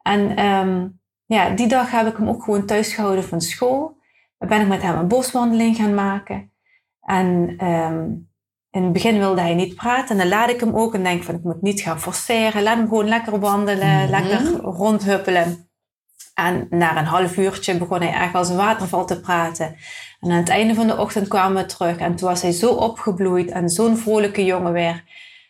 En 0.02 0.44
um, 0.44 1.00
ja, 1.26 1.50
die 1.50 1.66
dag 1.66 1.90
heb 1.90 2.06
ik 2.06 2.16
hem 2.16 2.28
ook 2.28 2.42
gewoon 2.42 2.66
thuis 2.66 2.92
gehouden 2.92 3.24
van 3.24 3.40
school. 3.40 3.98
Dan 4.38 4.48
ben 4.48 4.60
ik 4.60 4.68
met 4.68 4.82
hem 4.82 4.98
een 4.98 5.08
boswandeling 5.08 5.76
gaan 5.76 5.94
maken. 5.94 6.52
En 7.00 7.56
um, 7.66 8.29
in 8.70 8.82
het 8.82 8.92
begin 8.92 9.18
wilde 9.18 9.40
hij 9.40 9.54
niet 9.54 9.74
praten. 9.74 10.08
En 10.08 10.16
dan 10.16 10.28
laat 10.38 10.50
ik 10.50 10.60
hem 10.60 10.74
ook 10.74 10.94
en 10.94 11.02
denk 11.02 11.22
van 11.22 11.34
ik 11.34 11.42
moet 11.42 11.62
niet 11.62 11.80
gaan 11.80 12.00
forceren. 12.00 12.62
Laat 12.62 12.76
hem 12.76 12.88
gewoon 12.88 13.08
lekker 13.08 13.40
wandelen, 13.40 14.02
mhm. 14.02 14.10
lekker 14.10 14.60
rondhuppelen. 14.60 15.68
En 16.34 16.66
na 16.70 16.98
een 16.98 17.04
half 17.04 17.36
uurtje 17.36 17.78
begon 17.78 18.00
hij 18.00 18.12
echt 18.12 18.34
als 18.34 18.48
een 18.48 18.56
waterval 18.56 19.06
te 19.06 19.20
praten. 19.20 19.76
En 20.20 20.30
aan 20.30 20.36
het 20.36 20.48
einde 20.48 20.74
van 20.74 20.86
de 20.86 20.98
ochtend 20.98 21.28
kwamen 21.28 21.62
we 21.62 21.68
terug. 21.68 21.96
En 21.96 22.16
toen 22.16 22.28
was 22.28 22.42
hij 22.42 22.52
zo 22.52 22.72
opgebloeid 22.72 23.50
en 23.50 23.68
zo'n 23.68 23.96
vrolijke 23.96 24.44
jongen 24.44 24.72
weer. 24.72 25.04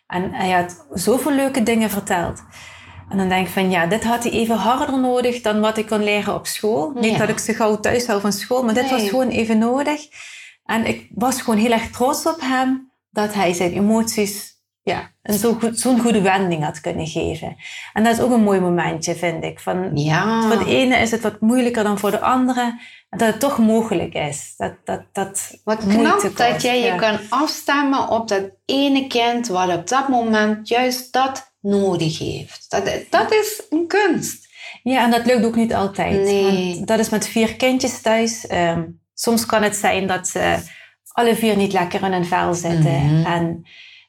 En 0.07 0.33
hij 0.33 0.51
had 0.51 0.85
zoveel 0.93 1.31
leuke 1.31 1.63
dingen 1.63 1.89
verteld. 1.89 2.43
En 3.09 3.17
dan 3.17 3.29
denk 3.29 3.47
ik 3.47 3.53
van 3.53 3.69
ja, 3.69 3.85
dit 3.85 4.03
had 4.03 4.23
hij 4.23 4.31
even 4.31 4.55
harder 4.55 4.99
nodig 4.99 5.41
dan 5.41 5.59
wat 5.59 5.77
ik 5.77 5.87
kon 5.87 6.03
leren 6.03 6.33
op 6.33 6.47
school. 6.47 6.91
Niet 6.91 7.17
dat 7.17 7.29
ik 7.29 7.39
zo 7.39 7.53
gauw 7.53 7.79
thuis 7.79 8.07
hou 8.07 8.21
van 8.21 8.33
school, 8.33 8.63
maar 8.63 8.73
dit 8.73 8.89
was 8.89 9.09
gewoon 9.09 9.29
even 9.29 9.57
nodig. 9.57 10.01
En 10.65 10.85
ik 10.85 11.09
was 11.13 11.41
gewoon 11.41 11.59
heel 11.59 11.71
erg 11.71 11.89
trots 11.89 12.25
op 12.25 12.41
hem 12.41 12.90
dat 13.11 13.33
hij 13.33 13.53
zijn 13.53 13.73
emoties 13.73 14.51
ja, 14.83 15.11
een 15.23 15.37
zo 15.37 15.53
goed, 15.53 15.79
zo'n 15.79 15.99
goede 15.99 16.21
wending 16.21 16.63
had 16.63 16.81
kunnen 16.81 17.07
geven. 17.07 17.55
En 17.93 18.03
dat 18.03 18.13
is 18.13 18.19
ook 18.19 18.31
een 18.31 18.43
mooi 18.43 18.59
momentje, 18.59 19.15
vind 19.15 19.43
ik. 19.43 19.59
Van, 19.59 19.97
Ja. 19.97 20.41
Voor 20.41 20.63
de 20.63 20.71
ene 20.71 20.97
is 20.97 21.11
het 21.11 21.21
wat 21.21 21.41
moeilijker 21.41 21.83
dan 21.83 21.99
voor 21.99 22.11
de 22.11 22.19
andere. 22.19 22.79
Dat 23.09 23.27
het 23.27 23.39
toch 23.39 23.57
mogelijk 23.57 24.13
is. 24.13 24.53
Dat, 24.57 24.73
dat, 24.83 25.01
dat 25.11 25.59
Wat 25.63 25.87
knap 25.87 26.19
kost, 26.19 26.37
dat 26.37 26.61
jij 26.61 26.81
je 26.81 26.95
kan 26.95 27.19
afstemmen 27.29 28.09
op 28.09 28.27
dat 28.27 28.49
ene 28.65 29.07
kind 29.07 29.47
wat 29.47 29.75
op 29.75 29.87
dat 29.87 30.07
moment 30.07 30.67
juist 30.67 31.13
dat 31.13 31.53
nodig 31.61 32.19
heeft. 32.19 32.65
Dat, 32.69 32.89
dat 33.09 33.31
is 33.31 33.61
een 33.69 33.87
kunst. 33.87 34.49
Ja, 34.83 35.03
en 35.03 35.11
dat 35.11 35.25
lukt 35.25 35.45
ook 35.45 35.55
niet 35.55 35.73
altijd. 35.73 36.23
Nee. 36.23 36.73
Want 36.75 36.87
dat 36.87 36.99
is 36.99 37.09
met 37.09 37.27
vier 37.27 37.55
kindjes 37.55 38.01
thuis. 38.01 38.47
Ehm, 38.47 38.83
soms 39.13 39.45
kan 39.45 39.63
het 39.63 39.75
zijn 39.75 40.07
dat 40.07 40.27
ze 40.27 40.57
alle 41.13 41.35
vier 41.35 41.55
niet 41.55 41.73
lekker 41.73 42.03
in 42.03 42.11
hun 42.11 42.25
vel 42.25 42.53
zitten. 42.53 43.05
Mhm. 43.05 43.25
En 43.25 43.65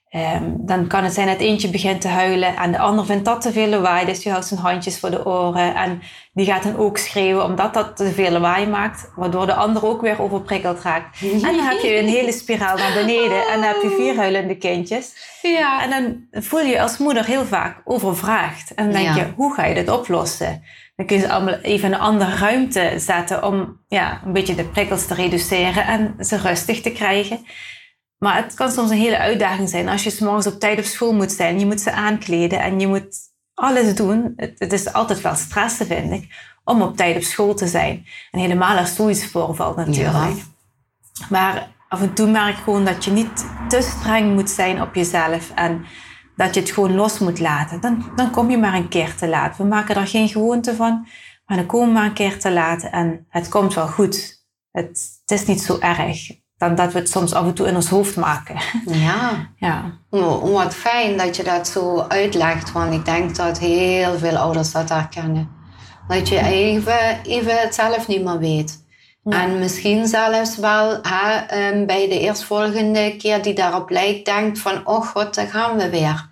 ehm, 0.09 0.50
dan 0.56 0.87
kan 0.87 1.04
het 1.04 1.12
zijn 1.12 1.26
dat 1.26 1.38
eentje 1.38 1.71
begint 1.71 2.00
te 2.00 2.09
huilen 2.09 2.56
en 2.56 2.73
de 2.73 2.78
ander 2.78 3.06
vindt 3.06 3.25
dat 3.25 3.40
te 3.40 3.52
veel 3.52 3.66
lawaai. 3.66 4.06
Dus 4.06 4.23
die 4.23 4.32
houdt 4.32 4.47
zijn 4.47 4.61
handjes 4.61 4.99
voor 4.99 5.11
de 5.11 5.26
oren 5.26 5.75
en 5.75 6.02
die 6.32 6.47
gaat 6.47 6.62
dan 6.62 6.76
ook 6.76 6.99
schreeuwen 6.99 7.44
omdat 7.44 7.75
dat 7.75 7.97
te 7.97 8.12
veel 8.12 8.30
lawaai 8.30 8.66
maakt. 8.66 9.11
Waardoor 9.16 9.47
de 9.47 9.54
ander 9.54 9.87
ook 9.87 10.00
weer 10.00 10.21
overprikkeld 10.23 10.80
raakt. 10.82 11.21
En 11.23 11.40
dan 11.40 11.59
heb 11.59 11.80
je 11.80 11.99
een 11.99 12.09
hele 12.09 12.32
spiraal 12.32 12.76
naar 12.76 12.94
beneden 12.94 13.47
en 13.47 13.61
dan 13.61 13.68
heb 13.68 13.82
je 13.82 13.94
vier 13.99 14.16
huilende 14.16 14.56
kindjes. 14.56 15.12
Ja. 15.42 15.82
En 15.82 15.90
dan 15.90 16.42
voel 16.42 16.61
je 16.61 16.68
je 16.68 16.80
als 16.82 16.99
moeder 16.99 17.25
heel 17.25 17.44
vaak 17.44 17.80
overvraagd. 17.85 18.75
En 18.75 18.85
dan 18.85 18.92
denk 19.02 19.06
Ja. 19.06 19.14
je, 19.16 19.32
hoe 19.37 19.54
ga 19.54 19.64
je 19.64 19.75
dit 19.75 19.88
oplossen? 19.90 20.62
Dan 21.02 21.11
kun 21.11 21.21
je 21.21 21.26
ze 21.26 21.32
allemaal 21.32 21.54
even 21.54 21.88
in 21.88 21.94
een 21.94 22.00
andere 22.00 22.37
ruimte 22.37 22.94
zetten 22.97 23.44
om 23.44 23.80
ja, 23.88 24.21
een 24.25 24.32
beetje 24.32 24.54
de 24.54 24.64
prikkels 24.64 25.06
te 25.06 25.14
reduceren 25.14 25.87
en 25.87 26.14
ze 26.25 26.37
rustig 26.37 26.80
te 26.80 26.92
krijgen. 26.92 27.47
Maar 28.18 28.37
het 28.37 28.54
kan 28.54 28.71
soms 28.71 28.90
een 28.90 28.97
hele 28.97 29.18
uitdaging 29.18 29.68
zijn 29.68 29.88
als 29.88 30.04
je 30.04 30.11
's 30.11 30.18
morgens 30.18 30.47
op 30.47 30.61
tijd 30.61 30.78
op 30.78 30.85
school 30.85 31.14
moet 31.14 31.32
zijn. 31.32 31.59
Je 31.59 31.66
moet 31.66 31.80
ze 31.80 31.92
aankleden 31.92 32.61
en 32.61 32.80
je 32.80 32.87
moet 32.87 33.16
alles 33.54 33.94
doen. 33.94 34.32
Het, 34.37 34.59
het 34.59 34.73
is 34.73 34.92
altijd 34.92 35.21
wel 35.21 35.35
stressen, 35.35 35.87
vind 35.87 36.12
ik, 36.12 36.35
om 36.64 36.82
op 36.82 36.97
tijd 36.97 37.16
op 37.16 37.23
school 37.23 37.54
te 37.54 37.66
zijn. 37.66 38.06
En 38.30 38.40
helemaal 38.40 38.76
als 38.76 38.94
zoiets 38.94 39.26
voorvalt 39.26 39.76
natuurlijk. 39.76 40.42
Maar 41.30 41.68
af 41.88 42.00
en 42.00 42.14
toe 42.14 42.30
merk 42.30 42.56
ik 42.56 42.62
gewoon 42.62 42.85
dat 42.85 43.04
je 43.04 43.11
niet 43.11 43.47
te 43.68 43.80
streng 43.80 44.35
moet 44.35 44.50
zijn 44.50 44.82
op 44.82 44.94
jezelf 44.94 45.50
en 45.54 45.85
dat 46.36 46.54
je 46.54 46.60
het 46.60 46.70
gewoon 46.70 46.94
los 46.94 47.18
moet 47.18 47.38
laten. 47.40 47.80
Dan, 47.80 48.04
dan 48.16 48.30
kom 48.30 48.50
je 48.50 48.58
maar 48.58 48.74
een 48.74 48.88
keer 48.88 49.16
te 49.16 49.28
laat. 49.28 49.56
We 49.56 49.64
maken 49.64 49.96
er 49.96 50.06
geen 50.06 50.28
gewoonte 50.28 50.74
van, 50.74 51.06
maar 51.46 51.56
dan 51.56 51.66
komen 51.66 51.86
we 51.88 51.92
maar 51.92 52.04
een 52.04 52.12
keer 52.12 52.38
te 52.38 52.52
laat 52.52 52.82
en 52.82 53.26
het 53.28 53.48
komt 53.48 53.74
wel 53.74 53.88
goed. 53.88 54.44
Het, 54.70 55.20
het 55.24 55.40
is 55.40 55.46
niet 55.46 55.62
zo 55.62 55.78
erg 55.80 56.40
dan 56.62 56.74
dat 56.74 56.92
we 56.92 56.98
het 56.98 57.10
soms 57.10 57.34
af 57.34 57.44
en 57.46 57.54
toe 57.54 57.66
in 57.66 57.74
ons 57.74 57.88
hoofd 57.88 58.16
maken. 58.16 58.56
ja. 58.84 59.50
Ja, 59.56 59.98
Wat 60.52 60.74
fijn 60.74 61.16
dat 61.16 61.36
je 61.36 61.42
dat 61.42 61.68
zo 61.68 62.00
uitlegt, 62.00 62.72
want 62.72 62.94
ik 62.94 63.04
denk 63.04 63.36
dat 63.36 63.58
heel 63.58 64.18
veel 64.18 64.36
ouders 64.36 64.72
dat 64.72 64.88
herkennen. 64.88 65.48
Dat 66.08 66.28
je 66.28 66.38
even, 66.38 67.22
even 67.22 67.60
het 67.60 67.74
zelf 67.74 68.08
niet 68.08 68.24
meer 68.24 68.38
weet. 68.38 68.84
Ja. 69.24 69.42
En 69.42 69.58
misschien 69.58 70.06
zelfs 70.06 70.56
wel 70.56 70.98
hè, 71.02 71.34
ehm, 71.34 71.86
bij 71.86 72.08
de 72.08 72.20
eerstvolgende 72.20 73.16
keer 73.16 73.42
die 73.42 73.54
daarop 73.54 73.90
lijkt, 73.90 74.24
denkt 74.24 74.58
van, 74.58 74.86
oh 74.86 75.06
god, 75.06 75.34
daar 75.34 75.46
gaan 75.46 75.76
we 75.76 75.90
weer. 75.90 76.30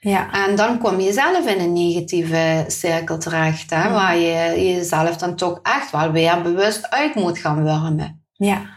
ja. 0.00 0.46
En 0.46 0.56
dan 0.56 0.78
kom 0.78 1.00
je 1.00 1.12
zelf 1.12 1.46
in 1.46 1.60
een 1.60 1.72
negatieve 1.72 2.64
cirkel 2.66 3.18
terecht, 3.18 3.70
hè, 3.70 3.90
waar 3.90 4.16
je 4.16 4.74
jezelf 4.74 5.16
dan 5.16 5.36
toch 5.36 5.60
echt 5.62 5.90
wel 5.90 6.10
weer 6.10 6.42
bewust 6.42 6.90
uit 6.90 7.14
moet 7.14 7.38
gaan 7.38 7.64
wurmen. 7.64 8.24
Ja, 8.32 8.76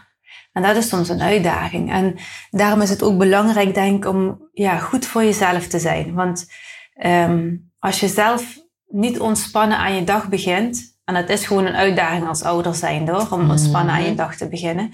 en 0.52 0.62
dat 0.62 0.76
is 0.76 0.88
soms 0.88 1.08
een 1.08 1.22
uitdaging. 1.22 1.92
En 1.92 2.16
daarom 2.50 2.80
is 2.80 2.90
het 2.90 3.02
ook 3.02 3.18
belangrijk, 3.18 3.74
denk 3.74 4.04
ik, 4.04 4.10
om 4.10 4.48
ja, 4.52 4.78
goed 4.78 5.06
voor 5.06 5.24
jezelf 5.24 5.66
te 5.66 5.78
zijn. 5.78 6.14
Want 6.14 6.46
ehm, 6.94 7.56
als 7.78 8.00
je 8.00 8.08
zelf 8.08 8.58
niet 8.86 9.20
ontspannen 9.20 9.78
aan 9.78 9.94
je 9.94 10.04
dag 10.04 10.28
begint, 10.28 10.98
en 11.10 11.16
het 11.22 11.30
is 11.30 11.46
gewoon 11.46 11.66
een 11.66 11.76
uitdaging 11.76 12.28
als 12.28 12.42
ouder 12.42 12.74
zijn 12.74 13.08
hoor, 13.08 13.26
om 13.30 13.50
ontspannen 13.50 13.94
aan 13.94 14.04
je 14.04 14.14
dag 14.14 14.36
te 14.36 14.48
beginnen. 14.48 14.92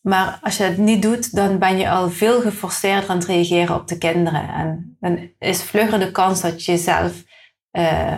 Maar 0.00 0.38
als 0.42 0.56
je 0.56 0.62
het 0.64 0.76
niet 0.78 1.02
doet, 1.02 1.34
dan 1.34 1.58
ben 1.58 1.76
je 1.78 1.90
al 1.90 2.10
veel 2.10 2.40
geforceerder 2.40 3.08
aan 3.10 3.16
het 3.16 3.26
reageren 3.26 3.74
op 3.74 3.88
de 3.88 3.98
kinderen. 3.98 4.48
En 4.48 4.96
dan 5.00 5.30
is 5.38 5.62
vlugger 5.62 5.98
de 5.98 6.10
kans 6.10 6.40
dat 6.40 6.64
je 6.64 6.72
jezelf 6.72 7.12
eh, 7.70 8.14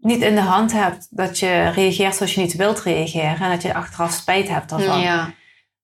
niet 0.00 0.22
in 0.22 0.34
de 0.34 0.40
hand 0.40 0.72
hebt. 0.72 1.06
Dat 1.10 1.38
je 1.38 1.68
reageert 1.68 2.14
zoals 2.14 2.34
je 2.34 2.40
niet 2.40 2.56
wilt 2.56 2.80
reageren. 2.80 3.40
En 3.40 3.50
dat 3.50 3.62
je 3.62 3.74
achteraf 3.74 4.12
spijt 4.12 4.48
hebt 4.48 4.68
daarvan. 4.70 5.00
Ja. 5.00 5.30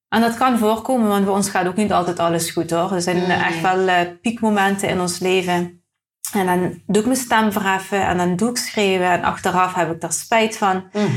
En 0.08 0.20
dat 0.20 0.36
kan 0.36 0.58
voorkomen, 0.58 1.08
want 1.08 1.24
bij 1.24 1.34
ons 1.34 1.48
gaat 1.50 1.66
ook 1.66 1.76
niet 1.76 1.92
altijd 1.92 2.18
alles 2.18 2.50
goed 2.50 2.70
hoor. 2.70 2.92
Er 2.92 3.02
zijn 3.02 3.16
Nee. 3.16 3.36
echt 3.36 3.60
wel 3.60 3.88
eh, 3.88 4.00
piekmomenten 4.20 4.88
in 4.88 5.00
ons 5.00 5.18
leven. 5.18 5.83
En 6.32 6.46
dan 6.46 6.80
doe 6.86 7.00
ik 7.00 7.06
mijn 7.08 7.18
stem 7.18 7.52
verheffen 7.52 8.06
en 8.06 8.16
dan 8.16 8.36
doe 8.36 8.50
ik 8.50 8.56
schreeuwen. 8.56 9.10
En 9.10 9.22
achteraf 9.24 9.74
heb 9.74 9.90
ik 9.92 10.00
daar 10.00 10.12
spijt 10.12 10.56
van. 10.56 10.84
Mhm. 10.92 11.08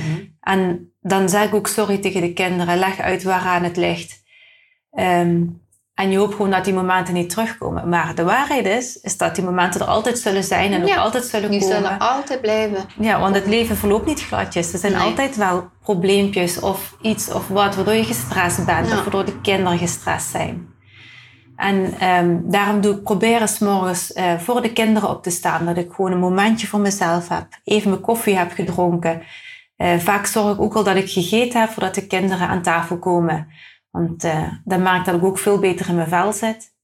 En 0.41 0.91
dan 1.01 1.29
zeg 1.29 1.43
ik 1.45 1.53
ook 1.53 1.67
sorry 1.67 1.97
tegen 1.97 2.21
de 2.21 2.33
kinderen. 2.33 2.77
Leg 2.79 2.99
uit 2.99 3.23
waaraan 3.23 3.63
het 3.63 3.77
ligt. 3.77 4.23
Ehm, 4.91 5.43
en 5.93 6.11
je 6.11 6.17
hoopt 6.17 6.35
gewoon 6.35 6.51
dat 6.51 6.65
die 6.65 6.73
momenten 6.73 7.13
niet 7.13 7.29
terugkomen. 7.29 7.89
Maar 7.89 8.15
de 8.15 8.23
waarheid 8.23 8.65
is, 8.65 8.95
is 8.95 9.17
dat 9.17 9.35
die 9.35 9.43
momenten 9.43 9.81
er 9.81 9.87
altijd 9.87 10.19
zullen 10.19 10.43
zijn 10.43 10.73
en 10.73 10.83
ook 10.83 10.97
altijd 10.97 11.23
zullen 11.23 11.51
Die 11.51 11.59
komen. 11.59 11.75
zullen 11.75 11.99
altijd 11.99 12.41
blijven. 12.41 12.77
Ja, 12.99 13.19
want 13.19 13.35
het 13.35 13.45
leven 13.47 13.77
verloopt 13.77 14.05
niet 14.05 14.21
gladjes. 14.23 14.73
Er 14.73 14.79
zijn 14.79 14.91
Nee. 14.93 15.01
altijd 15.01 15.35
wel 15.35 15.69
probleempjes 15.81 16.59
of 16.59 16.95
iets 17.01 17.31
of 17.31 17.47
wat, 17.47 17.75
waardoor 17.75 17.93
je 17.93 18.03
gestrest 18.03 18.65
bent 18.65 18.87
Ja. 18.87 18.93
of 18.93 19.01
waardoor 19.01 19.25
de 19.25 19.41
kinderen 19.41 19.77
gestrest 19.77 20.29
zijn. 20.29 20.67
En 21.57 21.93
ehm, 21.99 22.39
daarom 22.43 22.81
doe 22.81 22.95
ik 22.95 23.03
proberen 23.03 23.47
s 23.47 23.59
morgens 23.59 24.13
eh, 24.13 24.39
voor 24.39 24.61
de 24.61 24.73
kinderen 24.73 25.09
op 25.09 25.23
te 25.23 25.29
staan. 25.29 25.65
Dat 25.65 25.77
ik 25.77 25.91
gewoon 25.93 26.11
een 26.11 26.19
momentje 26.19 26.67
voor 26.67 26.79
mezelf 26.79 27.27
heb. 27.27 27.47
Even 27.63 27.89
mijn 27.89 28.01
koffie 28.01 28.37
heb 28.37 28.51
gedronken. 28.51 29.21
Eh, 29.75 29.97
vaak 29.97 30.25
zorg 30.25 30.53
ik 30.53 30.61
ook 30.61 30.75
al 30.75 30.83
dat 30.83 30.95
ik 30.95 31.09
gegeten 31.09 31.59
heb 31.59 31.69
voordat 31.69 31.95
de 31.95 32.07
kinderen 32.07 32.47
aan 32.47 32.61
tafel 32.61 32.99
komen. 32.99 33.47
Want 33.91 34.23
eh, 34.23 34.51
dan 34.63 34.81
maakt 34.81 35.05
dat 35.05 35.15
ik 35.15 35.23
ook 35.23 35.37
veel 35.37 35.59
beter 35.59 35.89
in 35.89 35.95
mijn 35.95 36.07
vel 36.07 36.33
zit. 36.33 36.75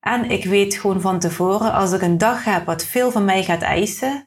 En 0.00 0.30
ik 0.30 0.44
weet 0.44 0.74
gewoon 0.74 1.00
van 1.00 1.18
tevoren, 1.18 1.72
als 1.72 1.92
ik 1.92 2.02
een 2.02 2.18
dag 2.18 2.44
heb 2.44 2.66
wat 2.66 2.84
veel 2.84 3.10
van 3.10 3.24
mij 3.24 3.44
gaat 3.44 3.62
eisen, 3.62 4.26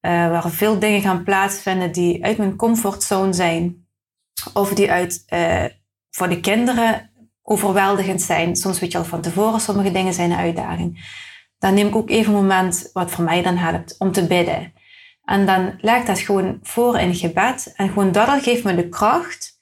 waar 0.00 0.50
veel 0.50 0.78
dingen 0.78 1.00
gaan 1.00 1.24
plaatsvinden 1.24 1.92
die 1.92 2.24
uit 2.24 2.38
mijn 2.38 2.56
comfortzone 2.56 3.32
zijn, 3.32 3.86
of 4.52 4.74
die 4.74 4.90
uit, 4.90 5.24
voor 6.10 6.28
de 6.28 6.40
kinderen 6.40 7.10
overweldigend 7.50 8.22
zijn. 8.22 8.56
Soms 8.56 8.78
weet 8.80 8.92
je 8.92 8.98
al 8.98 9.04
van 9.04 9.20
tevoren, 9.20 9.60
sommige 9.60 9.90
dingen 9.92 10.12
zijn 10.14 10.30
een 10.30 10.38
uitdaging. 10.38 11.16
Dan 11.58 11.74
neem 11.74 11.86
ik 11.86 11.96
ook 11.96 12.10
even 12.10 12.34
een 12.34 12.40
moment, 12.40 12.90
wat 12.92 13.10
voor 13.10 13.24
mij 13.24 13.42
dan 13.42 13.56
helpt, 13.56 13.94
om 13.98 14.12
te 14.12 14.26
bidden. 14.26 14.72
En 15.24 15.46
dan 15.46 15.78
leg 15.80 16.00
ik 16.00 16.06
dat 16.06 16.18
gewoon 16.18 16.58
voor 16.62 16.98
in 16.98 17.14
gebed. 17.14 17.72
En 17.76 17.88
gewoon 17.88 18.12
dat 18.12 18.42
geeft 18.42 18.64
me 18.64 18.74
de 18.74 18.88
kracht 18.88 19.58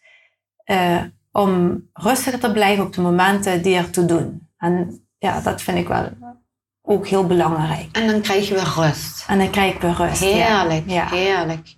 eh, 0.64 1.02
om 1.32 1.82
rustiger 1.92 2.38
te 2.38 2.52
blijven 2.52 2.84
op 2.84 2.92
de 2.92 3.00
momenten 3.00 3.62
die 3.62 3.76
ertoe 3.76 4.04
doen. 4.04 4.48
En 4.58 5.06
ja, 5.18 5.40
dat 5.40 5.62
vind 5.62 5.78
ik 5.78 5.88
wel 5.88 6.08
ook 6.82 7.06
heel 7.06 7.26
belangrijk. 7.26 7.88
En 7.92 8.06
dan 8.06 8.20
krijg 8.20 8.48
je 8.48 8.54
weer 8.54 8.72
rust. 8.76 9.24
En 9.28 9.38
dan 9.38 9.50
krijg 9.50 9.74
ik 9.74 9.80
weer 9.80 9.94
rust. 9.96 10.20
Heerlijk, 10.20 10.82
Ja. 10.86 11.08
heerlijk. 11.08 11.74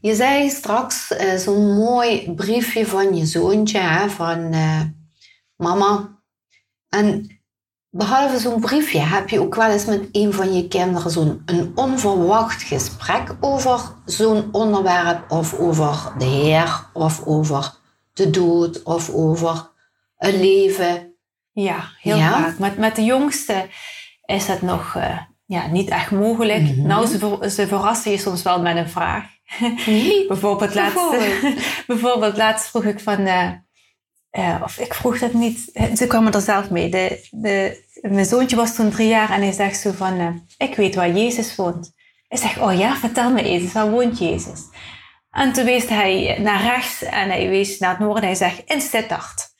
Je 0.00 0.14
zei 0.14 0.50
straks 0.50 1.12
eh, 1.12 1.34
zo'n 1.36 1.74
mooi 1.74 2.32
briefje 2.34 2.86
van 2.86 3.16
je 3.16 3.26
zoontje, 3.26 3.78
hè, 3.78 4.10
van 4.10 4.52
eh, 4.52 4.80
mama. 5.62 6.20
En 6.88 7.40
behalve 7.90 8.38
zo'n 8.38 8.60
briefje 8.60 8.98
heb 9.00 9.28
je 9.28 9.40
ook 9.40 9.54
wel 9.54 9.70
eens 9.70 9.84
met 9.84 10.08
een 10.12 10.32
van 10.32 10.54
je 10.54 10.68
kinderen 10.68 11.10
zo'n 11.10 11.42
een 11.46 11.72
onverwacht 11.74 12.62
gesprek 12.62 13.36
over 13.40 13.80
zo'n 14.04 14.48
onderwerp 14.52 15.30
of 15.30 15.54
over 15.58 16.12
de 16.18 16.24
Heer 16.24 16.86
of 16.92 17.26
over 17.26 17.74
de 18.12 18.30
dood 18.30 18.82
of 18.82 19.10
over 19.10 19.70
een 20.18 20.40
leven. 20.40 21.14
Ja, 21.52 21.84
heel 22.00 22.16
Ja? 22.16 22.30
vaak. 22.42 22.58
Met, 22.58 22.78
met 22.78 22.96
de 22.96 23.04
jongste 23.04 23.68
is 24.24 24.46
dat 24.46 24.62
nog 24.62 24.94
eh, 24.96 25.18
ja, 25.46 25.66
niet 25.66 25.88
echt 25.88 26.10
mogelijk. 26.10 26.62
Mhm. 26.62 26.86
Nou, 26.86 27.06
ze, 27.06 27.18
ver- 27.18 27.50
ze 27.50 27.66
verrassen 27.66 28.10
je 28.10 28.18
soms 28.18 28.42
wel 28.42 28.60
met 28.60 28.76
een 28.76 28.88
vraag. 28.88 29.24
Nee. 29.86 30.26
Bijvoorbeeld 30.28 30.74
laatst, 30.74 30.94
Bijvoorbeeld? 30.94 31.54
bijvoorbeeld 31.86 32.36
laatst 32.36 32.66
vroeg 32.68 32.84
ik 32.84 33.00
van... 33.00 33.18
eh, 33.26 33.50
eh, 34.32 34.60
of 34.62 34.78
ik 34.78 34.94
vroeg 34.94 35.18
dat 35.18 35.32
niet. 35.32 35.70
Ze 35.94 36.06
kwamen 36.06 36.32
er 36.32 36.40
zelf 36.40 36.70
mee. 36.70 36.88
De, 36.88 37.80
mijn 38.00 38.26
zoontje 38.26 38.56
was 38.56 38.74
toen 38.74 38.90
drie 38.90 39.08
jaar 39.08 39.30
en 39.30 39.42
hij 39.42 39.52
zegt 39.52 39.80
zo 39.80 39.92
van... 39.92 40.18
eh, 40.18 40.68
ik 40.68 40.76
weet 40.76 40.94
waar 40.94 41.10
Jezus 41.10 41.56
woont. 41.56 41.92
Ik 42.28 42.38
zeg, 42.38 42.58
oh 42.60 42.78
ja, 42.78 42.96
vertel 42.96 43.30
me 43.30 43.42
eens, 43.42 43.72
waar 43.72 43.90
woont 43.90 44.18
Jezus? 44.18 44.60
En 45.30 45.52
toen 45.52 45.64
wees 45.64 45.88
hij 45.88 46.38
naar 46.38 46.62
rechts 46.62 47.02
en 47.02 47.30
hij 47.30 47.48
wees 47.48 47.78
naar 47.78 47.90
het 47.90 47.98
noorden 47.98 48.22
en 48.22 48.28
hij 48.28 48.36
zegt, 48.36 48.62
in 48.64 48.80
Sittard. 48.80 49.51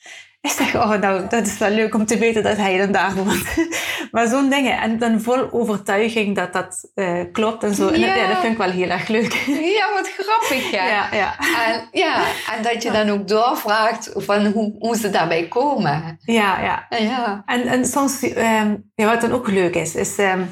Ik 0.43 0.51
zeg, 0.51 0.75
oh 0.75 0.89
nou, 0.91 1.27
dat 1.29 1.47
is 1.47 1.57
wel 1.57 1.69
leuk 1.69 1.95
om 1.95 2.05
te 2.05 2.17
weten 2.17 2.43
dat 2.43 2.57
hij 2.57 2.77
dan 2.77 2.91
daar 2.91 3.15
woont. 3.15 3.43
maar 4.11 4.27
zo'n 4.27 4.49
dingen. 4.49 4.81
En 4.81 4.99
dan 4.99 5.21
vol 5.21 5.51
overtuiging 5.51 6.35
dat 6.35 6.53
dat 6.53 6.89
uh, 6.95 7.21
klopt 7.31 7.63
en 7.63 7.75
zo. 7.75 7.87
En 7.87 7.99
ja. 7.99 8.27
dat 8.27 8.39
vind 8.39 8.51
ik 8.51 8.57
wel 8.57 8.69
heel 8.69 8.89
erg 8.89 9.07
leuk. 9.07 9.33
ja, 9.77 9.93
wat 9.93 10.09
grappig 10.17 10.71
hè. 10.71 10.87
Ja, 10.87 11.07
ja. 11.11 11.39
En, 11.67 11.87
ja, 11.91 12.23
en 12.55 12.63
dat 12.63 12.83
je 12.83 12.91
dan 12.91 13.09
ook 13.09 13.27
doorvraagt 13.27 14.11
van 14.15 14.45
hoe, 14.45 14.75
hoe 14.79 14.97
ze 14.97 15.09
daarbij 15.09 15.47
komen. 15.47 16.19
Ja, 16.19 16.61
ja. 16.61 16.97
ja. 16.97 17.43
En, 17.45 17.67
en 17.67 17.85
soms, 17.85 18.23
um, 18.23 18.91
ja, 18.95 19.05
wat 19.05 19.21
dan 19.21 19.31
ook 19.31 19.47
leuk 19.47 19.75
is, 19.75 19.95
is... 19.95 20.17
Um, 20.17 20.49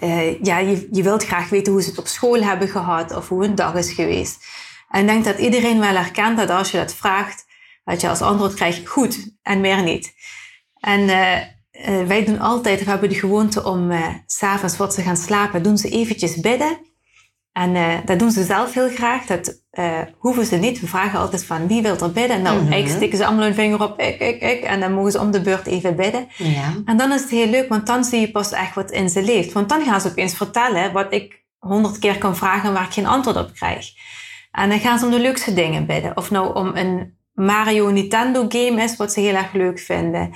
uh, 0.00 0.42
ja, 0.42 0.58
je, 0.58 0.88
je 0.90 1.02
wilt 1.02 1.26
graag 1.26 1.48
weten 1.48 1.72
hoe 1.72 1.82
ze 1.82 1.88
het 1.88 1.98
op 1.98 2.06
school 2.06 2.42
hebben 2.42 2.68
gehad 2.68 3.16
of 3.16 3.28
hoe 3.28 3.42
hun 3.42 3.54
dag 3.54 3.74
is 3.74 3.92
geweest. 3.92 4.44
En 4.90 5.00
ik 5.00 5.06
denk 5.06 5.24
dat 5.24 5.38
iedereen 5.38 5.80
wel 5.80 5.94
herkent 5.94 6.36
dat 6.36 6.50
als 6.50 6.70
je 6.70 6.76
dat 6.76 6.94
vraagt, 6.94 7.44
dat 7.84 8.00
je 8.00 8.08
als 8.08 8.20
antwoord 8.20 8.54
krijgt 8.54 8.88
goed 8.88 9.36
en 9.42 9.60
meer 9.60 9.82
niet. 9.82 10.14
En 10.80 11.00
uh, 11.00 11.36
uh, 11.88 12.06
wij 12.06 12.24
doen 12.24 12.40
altijd, 12.40 12.84
we 12.84 12.90
hebben 12.90 13.08
de 13.08 13.14
gewoonte 13.14 13.64
om 13.64 13.90
uh, 13.90 14.06
s'avonds 14.26 14.76
voor 14.76 14.92
ze 14.92 15.02
gaan 15.02 15.16
slapen, 15.16 15.62
doen 15.62 15.78
ze 15.78 15.88
eventjes 15.88 16.40
bidden. 16.40 16.90
En 17.52 18.02
dat 18.04 18.18
doen 18.18 18.30
ze 18.30 18.44
zelf 18.44 18.74
heel 18.74 18.88
graag. 18.88 19.26
Dat 19.26 19.62
hoeven 20.18 20.46
ze 20.46 20.56
niet. 20.56 20.80
We 20.80 20.86
vragen 20.86 21.18
altijd 21.18 21.44
van 21.44 21.66
wie 21.66 21.82
wil 21.82 21.98
er 21.98 22.12
bidden? 22.12 22.42
Nou, 22.42 22.62
mm 22.62 22.72
-hmm. 22.72 22.88
steken 22.88 23.18
ze 23.18 23.26
allemaal 23.26 23.44
hun 23.44 23.54
vinger 23.54 23.82
op, 23.82 24.00
ik, 24.00 24.20
ik, 24.20 24.40
ik. 24.40 24.62
En 24.62 24.80
dan 24.80 24.92
mogen 24.92 25.12
ze 25.12 25.20
om 25.20 25.30
de 25.30 25.40
beurt 25.40 25.66
even 25.66 25.96
bidden. 25.96 26.28
Ja. 26.36 26.74
En 26.84 26.96
dan 26.96 27.12
is 27.12 27.20
het 27.20 27.30
heel 27.30 27.46
leuk, 27.46 27.68
want 27.68 27.86
dan 27.86 28.04
zie 28.04 28.20
je 28.20 28.30
pas 28.30 28.52
echt 28.52 28.74
wat 28.74 28.90
in 28.90 29.10
ze 29.10 29.22
leeft. 29.22 29.52
Want 29.52 29.68
dan 29.68 29.84
gaan 29.84 30.00
ze 30.00 30.08
opeens 30.08 30.34
vertellen 30.34 30.92
wat 30.92 31.12
ik 31.12 31.44
honderd 31.58 31.98
keer 31.98 32.18
kan 32.18 32.36
vragen 32.36 32.68
en 32.68 32.74
waar 32.74 32.86
ik 32.86 32.92
geen 32.92 33.06
antwoord 33.06 33.36
op 33.36 33.52
krijg. 33.54 33.86
En 34.52 34.68
dan 34.68 34.80
gaan 34.80 34.98
ze 34.98 35.04
om 35.04 35.10
de 35.10 35.20
leukste 35.20 35.54
dingen 35.54 35.86
bidden. 35.86 36.16
Of 36.16 36.30
nou 36.30 36.54
om 36.54 36.76
een 36.76 37.16
Mario 37.32 37.90
Nintendo 37.90 38.44
game 38.48 38.82
is, 38.82 38.96
wat 38.96 39.12
ze 39.12 39.20
heel 39.20 39.34
erg 39.34 39.52
leuk 39.52 39.78
vinden. 39.78 40.30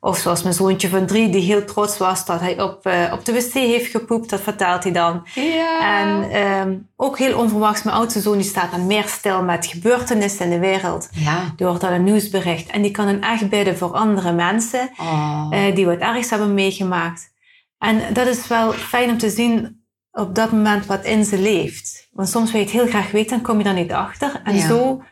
Of 0.00 0.18
zoals 0.18 0.42
mijn 0.42 0.54
zoontje 0.54 0.88
van 0.88 1.06
drie, 1.06 1.30
die 1.30 1.42
heel 1.42 1.64
trots 1.64 1.98
was 1.98 2.24
dat 2.26 2.40
hij 2.40 2.62
op, 2.62 2.86
uh, 2.86 3.12
op 3.12 3.24
de 3.24 3.32
wc 3.32 3.52
heeft 3.52 3.90
gepoept. 3.90 4.30
Dat 4.30 4.40
vertelt 4.40 4.82
hij 4.82 4.92
dan. 4.92 5.26
Ja. 5.34 6.00
En 6.00 6.36
um, 6.42 6.88
ook 6.96 7.18
heel 7.18 7.38
onverwachts, 7.38 7.82
mijn 7.82 7.96
oudste 7.96 8.20
zoon 8.20 8.36
die 8.36 8.46
staat 8.46 8.70
dan 8.70 8.86
meer 8.86 9.04
stil 9.04 9.42
met 9.42 9.66
gebeurtenissen 9.66 10.44
in 10.44 10.50
de 10.50 10.58
wereld. 10.58 11.08
Ja. 11.12 11.52
Die 11.56 11.66
hoort 11.66 11.80
dan 11.80 11.92
een 11.92 12.04
nieuwsbericht. 12.04 12.70
En 12.70 12.82
die 12.82 12.90
kan 12.90 13.06
dan 13.06 13.20
echt 13.20 13.48
bidden 13.48 13.76
voor 13.78 13.92
andere 13.92 14.32
mensen 14.32 14.90
oh. 15.00 15.46
uh, 15.52 15.74
die 15.74 15.86
wat 15.86 15.98
ergs 15.98 16.30
hebben 16.30 16.54
meegemaakt. 16.54 17.34
En 17.78 18.02
dat 18.12 18.26
is 18.26 18.48
wel 18.48 18.72
fijn 18.72 19.10
om 19.10 19.18
te 19.18 19.30
zien 19.30 19.84
op 20.10 20.34
dat 20.34 20.52
moment 20.52 20.86
wat 20.86 21.04
in 21.04 21.24
ze 21.24 21.38
leeft. 21.38 22.08
Want 22.12 22.28
soms 22.28 22.50
wil 22.52 22.60
je 22.60 22.66
het 22.66 22.74
heel 22.76 22.86
graag 22.86 23.10
weten 23.10 23.36
en 23.36 23.42
kom 23.42 23.58
je 23.58 23.64
dan 23.64 23.74
niet 23.74 23.92
achter. 23.92 24.40
En 24.44 24.54
Ja. 24.54 24.66
zo, 24.66 25.02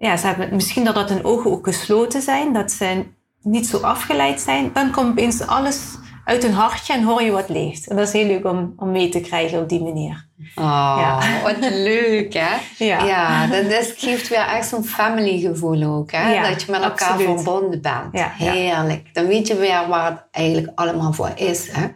ja, 0.00 0.16
ze 0.16 0.26
hebben, 0.26 0.48
misschien 0.54 0.84
dat 0.84 0.94
dat 0.94 1.08
hun 1.08 1.24
ogen 1.24 1.50
ook 1.50 1.66
gesloten 1.66 2.22
zijn, 2.22 2.52
dat 2.52 2.70
ze 2.72 3.04
niet 3.42 3.66
zo 3.66 3.78
afgeleid 3.78 4.40
zijn. 4.40 4.70
Dan 4.72 4.90
komt 4.90 5.10
opeens 5.10 5.46
alles 5.46 5.80
uit 6.24 6.42
hun 6.42 6.52
hartje 6.52 6.92
en 6.92 7.02
hoor 7.02 7.22
je 7.22 7.30
wat 7.30 7.48
leeft. 7.48 7.86
En 7.88 7.96
dat 7.96 8.06
is 8.06 8.12
heel 8.12 8.26
leuk 8.26 8.44
om, 8.46 8.72
om 8.76 8.90
mee 8.90 9.08
te 9.08 9.20
krijgen 9.20 9.58
op 9.60 9.68
die 9.68 9.82
manier. 9.82 10.28
Oh, 10.54 10.96
Ja. 11.00 11.20
wat 11.42 11.56
leuk 11.70 12.34
hè. 12.34 12.56
Ja. 12.86 13.04
Ja, 13.04 13.46
dat 13.46 13.94
geeft 13.96 14.28
weer 14.28 14.46
echt 14.46 14.68
zo'n 14.68 14.84
family 14.84 15.40
gevoel 15.40 15.82
ook 15.82 16.12
hè. 16.12 16.32
Ja, 16.32 16.48
dat 16.48 16.62
je 16.62 16.70
met 16.70 16.82
elkaar 16.82 17.10
absoluut. 17.10 17.40
verbonden 17.40 17.82
bent. 17.82 18.08
Ja. 18.12 18.32
Heerlijk. 18.36 19.14
Dan 19.14 19.26
weet 19.26 19.46
je 19.46 19.56
weer 19.56 19.88
waar 19.88 20.10
het 20.10 20.24
eigenlijk 20.30 20.72
allemaal 20.74 21.12
voor 21.12 21.32
is 21.34 21.68
hè. 21.72 21.86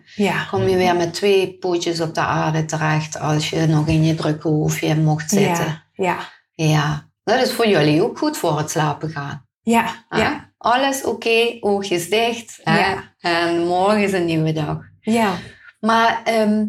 Kom 0.51 0.69
je 0.69 0.77
weer 0.77 0.97
met 0.97 1.15
twee 1.15 1.57
pootjes 1.61 2.01
op 2.01 2.15
de 2.15 2.21
aarde 2.21 2.65
terecht 2.65 3.19
als 3.21 3.51
je 3.51 3.67
nog 3.67 3.87
in 3.87 4.05
je 4.05 4.15
drukke 4.15 4.49
hoofdje 4.49 4.97
mocht 4.97 5.31
zitten. 5.31 5.83
Ja. 5.93 6.17
Ja. 6.55 7.13
Ja. 7.25 7.37
Dat 7.37 7.47
is 7.47 7.53
voor 7.53 7.67
jullie 7.67 8.03
ook 8.03 8.19
goed 8.19 8.37
voor 8.37 8.59
het 8.59 8.71
slapen 8.71 9.11
gaan. 9.11 9.47
Ja. 9.63 10.05
Ja. 10.09 10.53
Alles 10.59 11.05
oké, 11.05 11.57
oogjes 11.61 12.09
dicht. 12.09 12.61
Ja. 12.65 13.15
En 13.19 13.67
morgen 13.67 14.03
is 14.03 14.13
een 14.13 14.25
nieuwe 14.25 14.53
dag. 14.53 14.79
Ja. 15.01 15.35
Maar 15.81 16.21
ehm, 16.25 16.65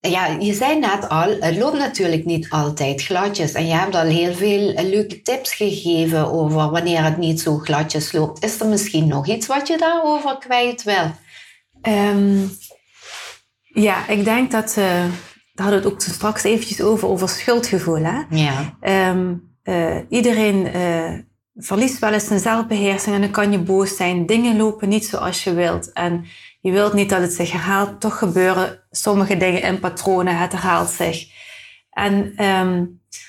ja, 0.00 0.26
je 0.26 0.54
zei 0.54 0.78
net 0.78 1.08
al, 1.08 1.36
het 1.40 1.56
loopt 1.56 1.78
natuurlijk 1.78 2.24
niet 2.24 2.50
altijd 2.50 3.02
gladjes. 3.02 3.52
En 3.52 3.66
je 3.66 3.72
hebt 3.72 3.94
al 3.94 4.06
heel 4.06 4.34
veel 4.34 4.72
eh, 4.72 4.84
leuke 4.84 5.22
tips 5.22 5.54
gegeven 5.54 6.32
over 6.32 6.70
wanneer 6.70 7.04
het 7.04 7.16
niet 7.16 7.40
zo 7.40 7.58
gladjes 7.58 8.12
loopt. 8.12 8.44
Is 8.44 8.60
er 8.60 8.66
misschien 8.66 9.08
nog 9.08 9.26
iets 9.26 9.46
wat 9.46 9.68
je 9.68 9.78
daarover 9.78 10.38
kwijt 10.38 10.82
wil? 10.82 11.14
Ehm, 11.82 12.46
ja, 13.62 14.08
ik 14.08 14.24
denk 14.24 14.50
dat, 14.50 14.74
daar 14.74 15.10
hadden 15.54 15.82
we 15.82 15.84
het 15.84 15.92
ook 15.92 16.00
straks 16.00 16.42
eventjes 16.42 16.80
over, 16.80 17.08
over 17.08 17.28
schuldgevoel. 17.28 18.04
Hè? 18.04 18.20
Ja. 18.30 18.76
Ehm, 18.80 19.34
eh, 19.62 19.96
iedereen 20.08 20.66
eh, 20.66 21.12
verliest 21.56 21.98
wel 21.98 22.12
eens 22.12 22.26
zijn 22.26 22.40
zelfbeheersing 22.40 23.14
en 23.14 23.20
dan 23.20 23.30
kan 23.30 23.52
je 23.52 23.58
boos 23.58 23.96
zijn. 23.96 24.26
Dingen 24.26 24.56
lopen 24.56 24.88
niet 24.88 25.06
zoals 25.06 25.44
je 25.44 25.54
wilt. 25.54 25.92
En 25.92 26.24
je 26.60 26.70
wilt 26.70 26.92
niet 26.92 27.08
dat 27.08 27.20
het 27.20 27.32
zich 27.32 27.52
herhaalt. 27.52 28.00
Toch 28.00 28.18
gebeuren 28.18 28.82
sommige 28.90 29.36
dingen 29.36 29.62
in 29.62 29.80
patronen. 29.80 30.38
Het 30.38 30.52
herhaalt 30.52 30.88
zich. 30.88 31.28
En 31.90 32.32
ehm, 32.36 32.86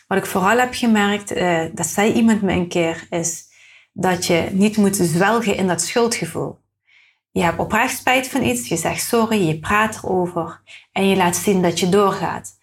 wat 0.07 0.17
ik 0.17 0.25
vooral 0.25 0.57
heb 0.57 0.73
gemerkt, 0.73 1.31
eh, 1.31 1.65
dat 1.73 1.85
zei 1.85 2.13
iemand 2.13 2.41
me 2.41 2.51
een 2.51 2.67
keer, 2.67 3.07
is 3.09 3.43
dat 3.93 4.25
je 4.25 4.47
niet 4.51 4.77
moet 4.77 4.95
zwelgen 4.95 5.55
in 5.55 5.67
dat 5.67 5.81
schuldgevoel. 5.81 6.59
Je 7.31 7.43
hebt 7.43 7.59
oprecht 7.59 7.97
spijt 7.97 8.27
van 8.27 8.43
iets, 8.43 8.67
je 8.67 8.77
zegt 8.77 9.03
sorry, 9.03 9.47
je 9.47 9.59
praat 9.59 9.95
erover 10.03 10.61
en 10.91 11.07
je 11.07 11.15
laat 11.15 11.35
zien 11.35 11.61
dat 11.61 11.79
je 11.79 11.89
doorgaat. 11.89 12.59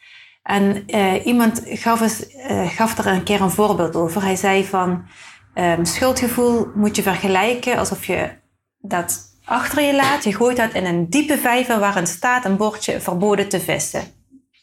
En 0.48 0.86
eh, 0.86 1.26
iemand 1.26 1.62
gaf, 1.64 2.00
eens, 2.00 2.26
eh, 2.36 2.80
er 2.98 3.06
een 3.06 3.22
keer 3.22 3.40
een 3.40 3.50
voorbeeld 3.50 3.96
over. 3.96 4.22
Hij 4.22 4.36
zei 4.36 4.64
van, 4.64 5.04
ehm, 5.54 5.84
schuldgevoel 5.84 6.70
moet 6.74 6.96
je 6.96 7.02
vergelijken 7.02 7.78
alsof 7.78 8.04
je 8.04 8.30
dat 8.78 9.20
achter 9.44 9.82
je 9.82 9.94
laat. 9.94 10.24
Je 10.24 10.34
gooit 10.34 10.56
dat 10.56 10.72
in 10.72 10.84
een 10.84 11.10
diepe 11.10 11.38
vijver 11.38 11.78
waarin 11.78 12.06
staat 12.06 12.44
een 12.44 12.56
bordje 12.56 13.00
verboden 13.00 13.48
te 13.48 13.60
vissen. 13.60 14.02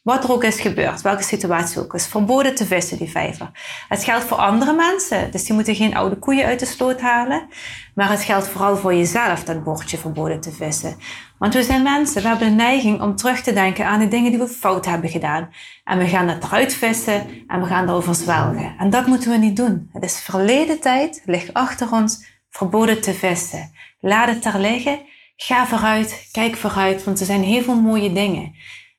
Wat 0.06 0.24
er 0.24 0.32
ook 0.32 0.44
is 0.44 0.60
gebeurd, 0.60 1.02
welke 1.02 1.24
situatie 1.24 1.80
ook 1.80 1.94
is, 1.94 2.08
verboden 2.08 2.56
te 2.56 2.66
vissen, 2.66 2.98
die 2.98 3.10
vijver. 3.10 3.52
Het 3.88 4.04
geldt 4.04 4.26
voor 4.26 4.38
andere 4.38 4.74
mensen, 4.74 5.32
dus 5.32 5.44
die 5.44 5.56
moeten 5.56 5.76
geen 5.76 5.96
oude 5.96 6.16
koeien 6.16 6.46
uit 6.46 6.60
de 6.60 6.66
sloot 6.66 7.02
halen. 7.02 7.48
Maar 7.96 8.10
het 8.10 8.24
geldt 8.24 8.48
vooral 8.48 8.78
voor 8.78 8.94
jezelf, 8.94 9.44
dat 9.44 9.64
bordje 9.64 9.98
verboden 9.98 10.42
te 10.42 10.52
vissen. 10.52 10.96
Want 11.38 11.54
we 11.54 11.64
zijn 11.64 11.84
mensen, 11.84 12.22
we 12.22 12.28
hebben 12.28 12.50
de 12.50 12.54
neiging 12.54 13.02
om 13.02 13.16
terug 13.16 13.42
te 13.42 13.54
denken 13.54 13.86
aan 13.86 14.00
de 14.00 14.08
dingen 14.08 14.32
die 14.32 14.40
we 14.40 14.48
fout 14.48 14.86
hebben 14.86 15.10
gedaan. 15.10 15.50
En 15.84 15.98
we 15.98 16.08
gaan 16.08 16.28
dat 16.28 16.44
eruit 16.44 16.74
vissen 16.74 17.28
en 17.48 17.62
we 17.62 17.68
gaan 17.68 17.88
erover 17.88 18.16
zwelgen. 18.16 18.76
En 18.78 18.90
dat 18.90 19.08
moeten 19.08 19.32
we 19.32 19.38
niet 19.38 19.56
doen. 19.56 19.90
Het 19.92 20.04
is 20.04 20.20
verleden 20.20 20.80
tijd, 20.80 21.22
ligt 21.26 21.54
achter 21.54 21.92
ons, 21.92 22.26
verboden 22.50 23.02
te 23.02 23.14
vissen. 23.14 23.72
Laat 24.00 24.30
het 24.30 24.46
er 24.46 24.60
liggen, 24.60 25.00
ga 25.36 25.68
vooruit, 25.68 26.30
kijk 26.32 26.56
vooruit, 26.56 27.04
want 27.04 27.20
er 27.20 27.26
zijn 27.26 27.44
heel 27.44 27.62
veel 27.62 27.82
mooie 27.82 28.14
dingen. 28.14 28.56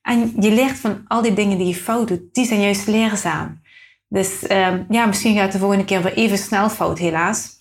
En 0.07 0.33
je 0.41 0.51
leert 0.51 0.79
van 0.79 1.05
al 1.09 1.23
die 1.23 1.33
dingen 1.33 1.59
die 1.59 1.67
je 1.67 1.75
fout 1.75 2.09
doet, 2.09 2.35
die 2.35 2.47
zijn 2.47 2.61
juist 2.61 2.87
leerzaam. 2.87 3.61
Dus 4.09 4.47
ehm, 4.47 4.85
ja, 4.89 5.07
misschien 5.07 5.35
gaat 5.35 5.43
het 5.43 5.53
de 5.53 5.59
volgende 5.59 5.85
keer 5.85 6.03
weer 6.03 6.15
even 6.15 6.39
snel 6.39 6.69
fout, 6.69 6.99
helaas. 6.99 7.59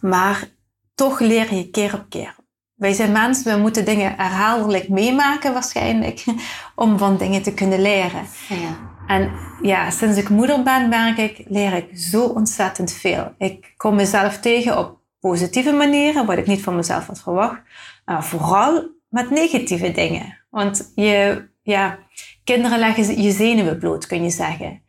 Maar 0.00 0.48
toch 0.94 1.20
leer 1.20 1.54
je 1.54 1.70
keer 1.70 1.94
op 1.94 2.04
keer. 2.08 2.34
Wij 2.74 2.92
zijn 2.92 3.12
mensen, 3.12 3.54
we 3.54 3.60
moeten 3.60 3.84
dingen 3.84 4.14
herhaaldelijk 4.16 4.88
meemaken 4.88 5.52
waarschijnlijk, 5.52 6.24
om 6.74 6.98
van 6.98 7.16
dingen 7.16 7.42
te 7.42 7.54
kunnen 7.54 7.82
leren. 7.82 8.26
ja. 8.48 8.94
En 9.06 9.30
ja, 9.62 9.90
sinds 9.90 10.18
ik 10.18 10.28
moeder 10.28 10.62
ben, 10.62 10.88
merk 10.88 11.18
ik, 11.18 11.44
leer 11.48 11.72
ik 11.72 11.98
zo 11.98 12.24
ontzettend 12.24 12.92
veel. 12.92 13.34
Ik 13.38 13.74
kom 13.76 13.94
mezelf 13.94 14.38
tegen 14.38 14.78
op 14.78 14.98
positieve 15.20 15.72
manieren, 15.72 16.26
wat 16.26 16.38
ik 16.38 16.46
niet 16.46 16.62
van 16.62 16.76
mezelf 16.76 17.06
had 17.06 17.20
verwacht. 17.20 17.60
Maar 18.04 18.24
vooral 18.24 18.90
met 19.08 19.30
negatieve 19.30 19.92
dingen. 19.92 20.38
Want 20.50 20.92
je, 20.94 21.48
ja, 21.66 21.98
kinderen 22.44 22.78
leggen 22.78 23.22
je 23.22 23.30
zenuwen 23.30 23.78
bloot, 23.78 24.06
kun 24.06 24.22
je 24.22 24.30
zeggen. 24.30 24.82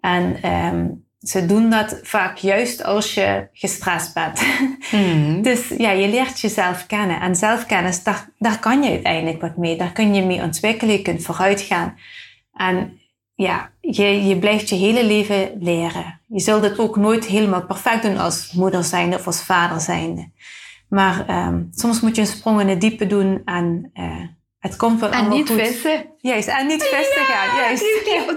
En 0.00 0.42
ehm, 0.42 0.86
ze 1.18 1.46
doen 1.46 1.70
dat 1.70 2.00
vaak 2.02 2.36
juist 2.36 2.84
als 2.84 3.14
je 3.14 3.48
gestrest 3.52 4.14
bent. 4.14 4.46
Mhm. 4.90 5.42
Dus 5.48 5.68
ja, 5.68 5.90
je 5.90 6.08
leert 6.08 6.40
jezelf 6.40 6.86
kennen. 6.86 7.20
En 7.20 7.36
zelfkennis, 7.36 8.02
daar, 8.02 8.28
daar 8.38 8.58
kan 8.58 8.82
je 8.82 8.90
uiteindelijk 8.90 9.40
wat 9.40 9.56
mee. 9.56 9.76
Daar 9.76 9.92
kun 9.92 10.14
je 10.14 10.22
mee 10.22 10.42
ontwikkelen, 10.42 10.94
je 10.94 11.02
kunt 11.02 11.22
vooruit 11.22 11.60
gaan. 11.60 11.94
En 12.52 13.00
ja, 13.34 13.70
je, 13.80 14.26
je 14.26 14.38
blijft 14.38 14.68
je 14.68 14.74
hele 14.74 15.04
leven 15.04 15.50
leren. 15.60 16.20
Je 16.26 16.40
zult 16.40 16.62
het 16.62 16.78
ook 16.78 16.96
nooit 16.96 17.24
helemaal 17.26 17.66
perfect 17.66 18.02
doen 18.02 18.18
als 18.18 18.52
moeder 18.52 18.84
zijnde 18.84 19.16
of 19.16 19.26
als 19.26 19.42
vader 19.42 19.80
zijnde. 19.80 20.30
Maar 20.88 21.26
ehm, 21.26 21.62
soms 21.70 22.00
moet 22.00 22.14
je 22.16 22.20
een 22.20 22.26
sprong 22.26 22.60
in 22.60 22.68
het 22.68 22.80
diepe 22.80 23.06
doen 23.06 23.42
en 23.44 23.90
eh, 23.92 24.22
het 24.68 24.76
komt 24.76 25.02
En 25.02 25.28
niet 25.28 25.48
goed. 25.48 25.60
vissen. 25.60 26.04
Juist, 26.20 26.48
en 26.48 26.66
niet 26.66 26.82
vissen 26.82 27.24
gaan. 27.24 27.56
Juist. 27.56 27.84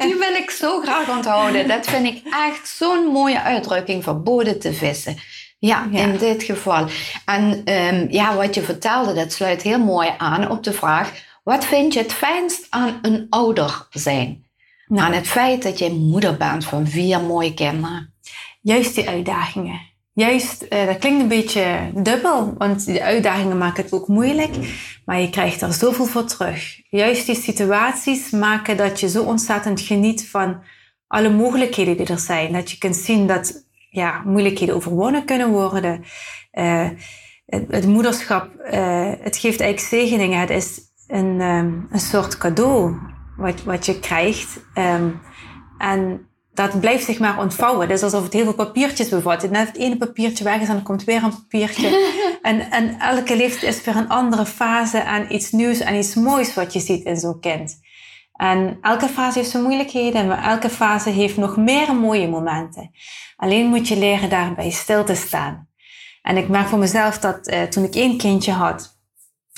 Die, 0.02 0.16
wil 0.16 0.34
ik 0.34 0.50
zo 0.50 0.82
graag 0.82 1.10
onthouden. 1.10 1.68
Dat 1.68 1.86
vind 1.88 2.06
ik 2.06 2.22
echt 2.50 2.68
zo'n 2.68 3.06
mooie 3.06 3.42
uitdrukking, 3.42 4.04
verboden 4.04 4.60
te 4.60 4.74
vissen. 4.74 5.18
Ja, 5.60 5.88
Ja. 5.92 6.00
in 6.00 6.18
dit 6.18 6.44
geval. 6.44 6.88
En 7.26 7.62
ehm, 7.66 8.06
ja, 8.10 8.36
wat 8.36 8.56
je 8.56 8.62
vertelde, 8.62 9.14
dat 9.14 9.32
sluit 9.32 9.62
heel 9.62 9.80
mooi 9.80 10.10
aan 10.18 10.50
op 10.52 10.64
de 10.64 10.74
vraag... 10.74 11.12
wat 11.44 11.66
vind 11.66 11.94
je 11.94 12.00
het 12.00 12.14
fijnst 12.14 12.68
aan 12.70 13.00
een 13.02 13.28
ouder 13.30 13.88
zijn? 13.90 14.46
Nou. 14.88 15.06
Aan 15.08 15.14
het 15.14 15.28
feit 15.28 15.64
dat 15.64 15.80
je 15.80 15.92
moeder 15.92 16.38
bent 16.38 16.66
van 16.66 16.88
vier 16.88 17.22
mooie 17.22 17.54
kinderen. 17.54 18.14
Juist 18.62 18.96
die 18.96 19.10
uitdagingen. 19.10 19.82
Juist, 20.20 20.66
uh, 20.70 20.86
dat 20.86 20.98
klinkt 20.98 21.22
een 21.22 21.28
beetje 21.28 21.92
dubbel, 21.94 22.54
want 22.58 22.86
de 22.86 23.04
uitdagingen 23.04 23.58
maken 23.58 23.84
het 23.84 23.94
ook 23.94 24.08
moeilijk, 24.08 24.56
maar 25.06 25.22
je 25.22 25.30
krijgt 25.30 25.62
er 25.62 25.74
zoveel 25.74 26.06
voor 26.06 26.26
terug. 26.26 26.82
Juist 26.90 27.26
die 27.26 27.36
situaties 27.36 28.30
maken 28.30 28.78
dat 28.78 29.00
je 29.00 29.10
zo 29.10 29.24
ontzettend 29.24 29.82
geniet 29.82 30.30
van 30.30 30.62
alle 31.08 31.30
mogelijkheden 31.30 31.98
die 31.98 32.08
er 32.08 32.20
zijn. 32.20 32.54
Dat 32.54 32.72
je 32.72 32.78
kunt 32.78 32.96
zien 32.96 33.28
dat 33.28 33.66
ja, 33.90 34.22
moeilijkheden 34.26 34.76
overwonnen 34.76 35.26
kunnen 35.26 35.50
worden. 35.50 36.04
Uh, 36.54 36.90
het, 37.46 37.88
moederschap, 37.88 38.50
uh, 38.74 39.12
het 39.20 39.38
geeft 39.38 39.60
eigenlijk 39.60 39.80
zegeningen. 39.80 40.40
Het 40.40 40.50
is 40.50 40.80
een, 41.08 41.42
um, 41.42 41.88
een 41.92 42.00
soort 42.00 42.38
cadeau 42.38 42.96
wat, 43.38 43.64
wat 43.64 43.86
je 43.86 44.00
krijgt. 44.00 44.60
Um, 44.74 45.22
en 45.78 46.29
dat 46.60 46.80
blijft 46.80 47.06
zich 47.06 47.20
maar 47.20 47.40
ontvouwen. 47.40 47.88
Het 47.88 47.98
is 47.98 48.04
alsof 48.04 48.24
het 48.24 48.34
heel 48.34 48.44
veel 48.44 48.54
papiertjes 48.54 49.10
bevat. 49.10 49.50
Net 49.50 49.68
het 49.68 49.78
ene 49.78 49.98
papiertje 49.98 50.44
weg 50.44 50.62
is 50.62 50.68
en 50.68 50.74
dan 50.74 50.84
komt 50.84 51.04
weer 51.04 51.24
een 51.24 51.30
papiertje. 51.30 52.18
en, 52.42 52.72
en 52.72 53.00
elke 53.00 53.36
leeftijd 53.36 53.76
is 53.76 53.84
weer 53.84 53.96
een 53.96 54.10
andere 54.10 54.46
fase 54.46 54.98
en 54.98 55.36
iets 55.36 55.52
nieuws 55.52 55.80
en 55.80 55.96
iets 55.96 56.16
moois 56.16 56.54
wat 56.54 56.74
je 56.74 56.80
ziet 56.80 57.06
in 57.06 57.18
zo'n 57.18 57.40
kind. 57.40 57.80
En 58.34 58.78
elke 58.82 59.08
fase 59.08 59.38
heeft 59.38 59.52
zijn 59.52 59.64
moeilijkheden, 59.64 60.28
maar 60.28 60.44
elke 60.44 60.70
fase 60.70 61.10
heeft 61.10 61.38
nog 61.38 61.58
meer 61.58 61.96
mooie 61.96 62.28
momenten. 62.28 62.92
Alleen 63.36 63.68
moet 63.68 63.88
je 63.88 63.98
leren 63.98 64.30
daarbij 64.30 64.70
stil 64.70 65.04
te 65.04 65.16
staan. 65.16 65.68
En 66.22 66.38
ik 66.38 66.48
merk 66.48 66.68
voor 66.68 66.80
mezelf 66.80 67.20
dat 67.20 67.48
uh, 67.48 67.62
toen 67.62 67.84
ik 67.84 67.96
één 67.96 68.18
kindje 68.18 68.52
had, 68.52 68.98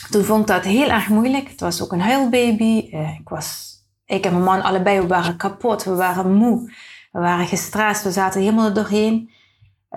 toen 0.09 0.23
vond 0.23 0.41
ik 0.41 0.47
dat 0.47 0.63
heel 0.63 0.89
erg 0.89 1.07
moeilijk. 1.07 1.49
Het 1.49 1.59
was 1.59 1.81
ook 1.81 1.91
een 1.91 2.01
huilbaby. 2.01 2.89
Uh, 2.91 3.19
ik, 3.19 3.29
was, 3.29 3.75
ik 4.05 4.25
en 4.25 4.31
mijn 4.31 4.43
man 4.43 4.61
allebei, 4.61 4.99
we 4.99 5.07
waren 5.07 5.37
kapot, 5.37 5.83
we 5.83 5.95
waren 5.95 6.33
moe, 6.33 6.71
we 7.11 7.19
waren 7.19 7.47
gestrest, 7.47 8.03
we 8.03 8.11
zaten 8.11 8.41
helemaal 8.41 8.67
er 8.67 8.73
doorheen. 8.73 9.31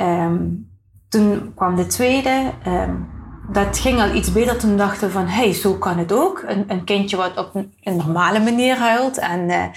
Um, 0.00 0.72
toen 1.08 1.52
kwam 1.54 1.76
de 1.76 1.86
tweede. 1.86 2.52
Um, 2.66 3.12
dat 3.52 3.78
ging 3.78 4.00
al 4.00 4.14
iets 4.14 4.32
beter. 4.32 4.58
Toen 4.58 4.76
dachten 4.76 5.06
we 5.06 5.12
van, 5.12 5.26
hé, 5.26 5.42
hey, 5.44 5.52
zo 5.52 5.74
kan 5.74 5.98
het 5.98 6.12
ook. 6.12 6.44
Een, 6.46 6.64
een 6.68 6.84
kindje 6.84 7.16
wat 7.16 7.36
op 7.36 7.54
een, 7.54 7.74
een 7.82 7.96
normale 7.96 8.40
manier 8.40 8.76
huilt 8.76 9.18
en 9.18 9.72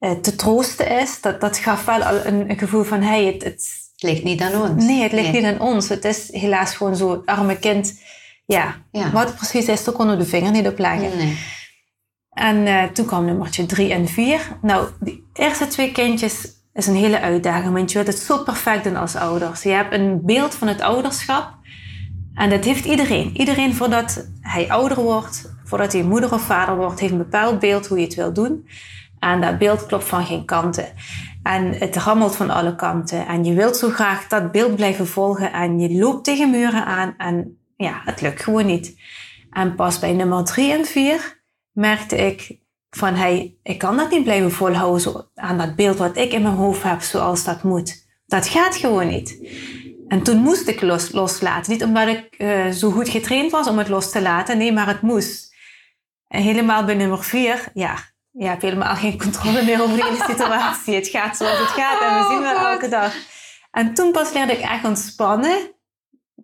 uh, 0.00 0.10
te 0.10 0.36
troosten 0.36 1.00
is. 1.00 1.20
Dat, 1.20 1.40
dat 1.40 1.58
gaf 1.58 1.84
wel 1.84 2.02
al 2.02 2.24
een, 2.24 2.50
een 2.50 2.58
gevoel 2.58 2.82
van, 2.82 3.00
hé, 3.00 3.08
hey, 3.08 3.24
het, 3.24 3.44
het, 3.44 3.88
ligt 3.96 4.24
niet 4.24 4.40
aan 4.40 4.62
ons. 4.62 4.84
Nee, 4.84 5.02
het 5.02 5.12
ligt 5.12 5.32
niet 5.32 5.44
aan 5.44 5.60
ons. 5.60 5.88
Het 5.88 6.04
is 6.04 6.32
helaas 6.32 6.74
gewoon 6.74 6.96
zo, 6.96 7.10
het 7.10 7.26
arme 7.26 7.58
kind. 7.58 8.00
Ja, 8.46 8.76
ja. 8.92 9.10
wat 9.10 9.36
precies 9.36 9.66
is, 9.66 9.84
daar 9.84 9.94
konden 9.94 10.16
we 10.16 10.22
de 10.22 10.28
vinger 10.28 10.50
niet 10.50 10.66
op 10.66 10.78
leggen. 10.78 11.16
Nee. 11.16 11.38
En 12.30 12.56
uh, 12.56 12.84
toen 12.84 13.06
kwam 13.06 13.24
nummertje 13.24 13.66
drie 13.66 13.92
en 13.92 14.08
vier. 14.08 14.58
Nou, 14.62 14.88
die 15.00 15.28
eerste 15.32 15.66
twee 15.66 15.92
kindjes 15.92 16.59
is 16.72 16.86
een 16.86 16.94
hele 16.94 17.20
uitdaging, 17.20 17.72
want 17.72 17.92
je 17.92 18.02
wilt 18.02 18.14
het 18.14 18.22
zo 18.22 18.42
perfect 18.42 18.84
doen 18.84 18.96
als 18.96 19.16
ouders. 19.16 19.62
Je 19.62 19.68
hebt 19.68 19.94
een 19.94 20.20
beeld 20.24 20.54
van 20.54 20.68
het 20.68 20.80
ouderschap 20.80 21.58
en 22.34 22.50
dat 22.50 22.64
heeft 22.64 22.84
iedereen. 22.84 23.36
Iedereen 23.36 23.74
voordat 23.74 24.28
hij 24.40 24.70
ouder 24.70 25.00
wordt, 25.00 25.54
voordat 25.64 25.92
hij 25.92 26.02
moeder 26.02 26.32
of 26.32 26.42
vader 26.42 26.76
wordt, 26.76 27.00
heeft 27.00 27.12
een 27.12 27.18
bepaald 27.18 27.58
beeld 27.58 27.86
hoe 27.86 27.98
je 27.98 28.04
het 28.04 28.14
wil 28.14 28.32
doen. 28.32 28.68
En 29.18 29.40
dat 29.40 29.58
beeld 29.58 29.86
klopt 29.86 30.04
van 30.04 30.26
geen 30.26 30.44
kanten. 30.44 30.86
En 31.42 31.72
het 31.72 31.96
rammelt 31.96 32.36
van 32.36 32.50
alle 32.50 32.74
kanten. 32.74 33.26
En 33.26 33.44
je 33.44 33.54
wilt 33.54 33.76
zo 33.76 33.88
graag 33.88 34.28
dat 34.28 34.52
beeld 34.52 34.76
blijven 34.76 35.06
volgen. 35.06 35.52
En 35.52 35.78
je 35.78 35.98
loopt 35.98 36.24
tegen 36.24 36.50
muren 36.50 36.84
aan. 36.84 37.14
En 37.18 37.58
ja, 37.76 38.00
het 38.04 38.20
lukt 38.20 38.42
gewoon 38.42 38.66
niet. 38.66 39.00
En 39.50 39.74
pas 39.74 39.98
bij 39.98 40.12
nummer 40.12 40.44
drie 40.44 40.72
en 40.72 40.84
vier 40.84 41.42
merkte 41.72 42.16
ik 42.16 42.58
van, 42.90 43.14
hey, 43.14 43.56
ik 43.62 43.78
kan 43.78 43.96
dat 43.96 44.10
niet 44.10 44.24
blijven 44.24 44.52
volhouden 44.52 45.28
aan 45.34 45.58
dat 45.58 45.76
beeld 45.76 45.98
wat 45.98 46.16
ik 46.16 46.32
in 46.32 46.42
mijn 46.42 46.54
hoofd 46.54 46.82
heb 46.82 47.00
zoals 47.00 47.44
dat 47.44 47.62
moet. 47.62 48.08
Dat 48.26 48.48
gaat 48.48 48.76
gewoon 48.76 49.08
niet. 49.08 49.38
En 50.08 50.22
toen 50.22 50.38
moest 50.38 50.68
ik 50.68 50.80
los, 50.80 51.12
loslaten. 51.12 51.72
Niet 51.72 51.84
omdat 51.84 52.08
ik 52.08 52.34
uh, 52.38 52.68
zo 52.68 52.90
goed 52.90 53.08
getraind 53.08 53.50
was 53.50 53.68
om 53.68 53.78
het 53.78 53.88
los 53.88 54.10
te 54.10 54.22
laten. 54.22 54.58
Nee, 54.58 54.72
maar 54.72 54.86
het 54.86 55.02
moest. 55.02 55.54
En 56.28 56.42
helemaal 56.42 56.84
bij 56.84 56.94
nummer 56.94 57.24
vier, 57.24 57.68
ja, 57.74 57.96
je 58.30 58.46
hebt 58.46 58.62
helemaal 58.62 58.94
geen 58.94 59.18
controle 59.18 59.64
meer 59.64 59.82
over 59.82 59.96
de 59.96 60.04
hele 60.04 60.24
situatie. 60.26 60.94
het 60.94 61.08
gaat 61.08 61.36
zoals 61.36 61.58
het 61.58 61.68
gaat 61.68 62.00
en 62.00 62.18
we 62.18 62.34
zien 62.34 62.44
het 62.44 62.56
elke 62.56 62.88
dag. 62.88 63.14
En 63.70 63.94
toen 63.94 64.12
pas 64.12 64.32
leerde 64.32 64.52
ik 64.52 64.60
echt 64.60 64.84
ontspannen. 64.84 65.74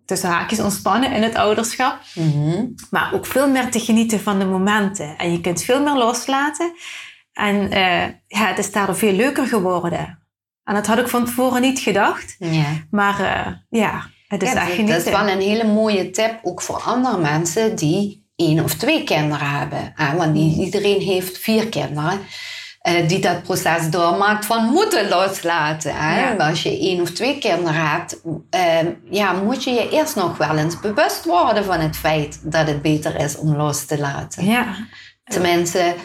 Tussen 0.05 0.29
haakjes 0.29 0.59
ontspannen 0.59 1.11
in 1.11 1.23
het 1.23 1.35
ouderschap. 1.35 1.99
Mm-hmm. 2.13 2.75
Maar 2.89 3.13
ook 3.13 3.25
veel 3.25 3.49
meer 3.49 3.71
te 3.71 3.79
genieten 3.79 4.19
van 4.19 4.39
de 4.39 4.45
momenten. 4.45 5.17
En 5.17 5.31
je 5.31 5.41
kunt 5.41 5.63
veel 5.63 5.83
meer 5.83 5.95
loslaten. 5.95 6.73
En 7.33 7.55
uh, 7.55 8.03
ja, 8.27 8.47
het 8.47 8.57
is 8.57 8.71
daardoor 8.71 8.95
veel 8.95 9.13
leuker 9.13 9.47
geworden. 9.47 10.19
En 10.63 10.73
dat 10.73 10.87
had 10.87 10.97
ik 10.97 11.07
van 11.07 11.25
tevoren 11.25 11.61
niet 11.61 11.79
gedacht. 11.79 12.35
Ja. 12.39 12.65
Maar 12.91 13.19
uh, 13.21 13.79
ja, 13.81 14.03
het 14.27 14.43
is 14.43 14.51
ja, 14.51 14.55
echt 14.55 14.71
genieten. 14.71 14.95
Dat 14.95 15.05
is 15.05 15.11
wel 15.11 15.29
een 15.29 15.41
hele 15.41 15.63
mooie 15.63 16.09
tip, 16.09 16.39
ook 16.43 16.61
voor 16.61 16.81
andere 16.81 17.17
mensen 17.17 17.75
die 17.75 18.25
één 18.35 18.63
of 18.63 18.73
twee 18.73 19.03
kinderen 19.03 19.49
hebben. 19.49 19.93
Want 20.17 20.33
niet 20.33 20.57
iedereen 20.57 21.01
heeft 21.01 21.37
vier 21.37 21.69
kinderen. 21.69 22.19
Uh, 22.87 23.07
die 23.07 23.19
dat 23.19 23.43
proces 23.43 23.89
doormaakt 23.89 24.45
van 24.45 24.65
moeten 24.65 25.09
loslaten. 25.09 25.95
Hè? 25.95 26.31
Ja. 26.31 26.49
Als 26.49 26.63
je 26.63 26.79
één 26.79 27.01
of 27.01 27.09
twee 27.09 27.37
kinderen 27.37 27.89
hebt, 27.89 28.21
uh, 28.55 28.91
ja, 29.09 29.33
moet 29.33 29.63
je 29.63 29.71
je 29.71 29.89
eerst 29.89 30.15
nog 30.15 30.37
wel 30.37 30.57
eens 30.57 30.79
bewust 30.79 31.25
worden 31.25 31.65
van 31.65 31.79
het 31.79 31.97
feit 31.97 32.39
dat 32.43 32.67
het 32.67 32.81
beter 32.81 33.15
is 33.15 33.37
om 33.37 33.55
los 33.55 33.85
te 33.85 33.99
laten. 33.99 34.45
Ja. 34.45 34.75
Tenminste, 35.23 35.95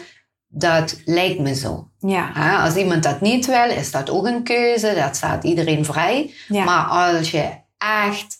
dat 0.47 1.01
lijkt 1.05 1.39
me 1.39 1.55
zo. 1.55 1.87
Ja. 1.99 2.63
Als 2.63 2.75
iemand 2.75 3.03
dat 3.03 3.21
niet 3.21 3.45
wil, 3.45 3.69
is 3.69 3.91
dat 3.91 4.09
ook 4.09 4.25
een 4.25 4.43
keuze. 4.43 4.93
Dat 4.95 5.15
staat 5.15 5.43
iedereen 5.43 5.85
vrij. 5.85 6.33
Maar 6.47 6.85
als 6.85 7.31
je 7.31 7.49
echt 7.77 8.37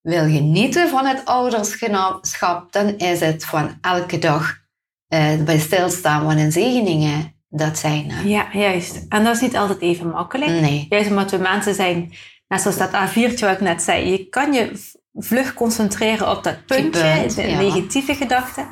wil 0.00 0.24
genieten 0.24 0.88
van 0.88 1.06
het 1.06 1.24
ouderschap, 1.24 2.72
dan 2.72 2.96
is 2.96 3.20
het 3.20 3.44
van 3.44 3.78
elke 3.80 4.18
dag 4.18 4.62
uh, 5.08 5.42
bij 5.44 5.58
stilstaan 5.58 6.22
van 6.22 6.38
een 6.38 6.52
zegeningen 6.52 7.33
dat 7.56 7.78
zijn. 7.78 8.10
Uh, 8.10 8.24
ja, 8.24 8.46
juist. 8.52 9.06
En 9.08 9.24
dat 9.24 9.34
is 9.34 9.40
niet 9.40 9.56
altijd 9.56 9.80
even 9.80 10.08
makkelijk. 10.08 10.50
Nee. 10.50 10.86
Juist 10.88 11.10
omdat 11.10 11.30
we 11.30 11.36
mensen 11.36 11.74
zijn, 11.74 12.12
net 12.48 12.60
zoals 12.60 12.78
dat 12.78 12.90
A4'tje 12.90 13.40
wat 13.40 13.52
ik 13.52 13.60
net 13.60 13.82
zei, 13.82 14.10
je 14.10 14.28
kan 14.28 14.52
je 14.52 14.92
vlug 15.14 15.54
concentreren 15.54 16.30
op 16.30 16.44
dat 16.44 16.66
puntje, 16.66 17.26
de 17.34 17.42
negatieve 17.42 18.14
gedachten. 18.14 18.66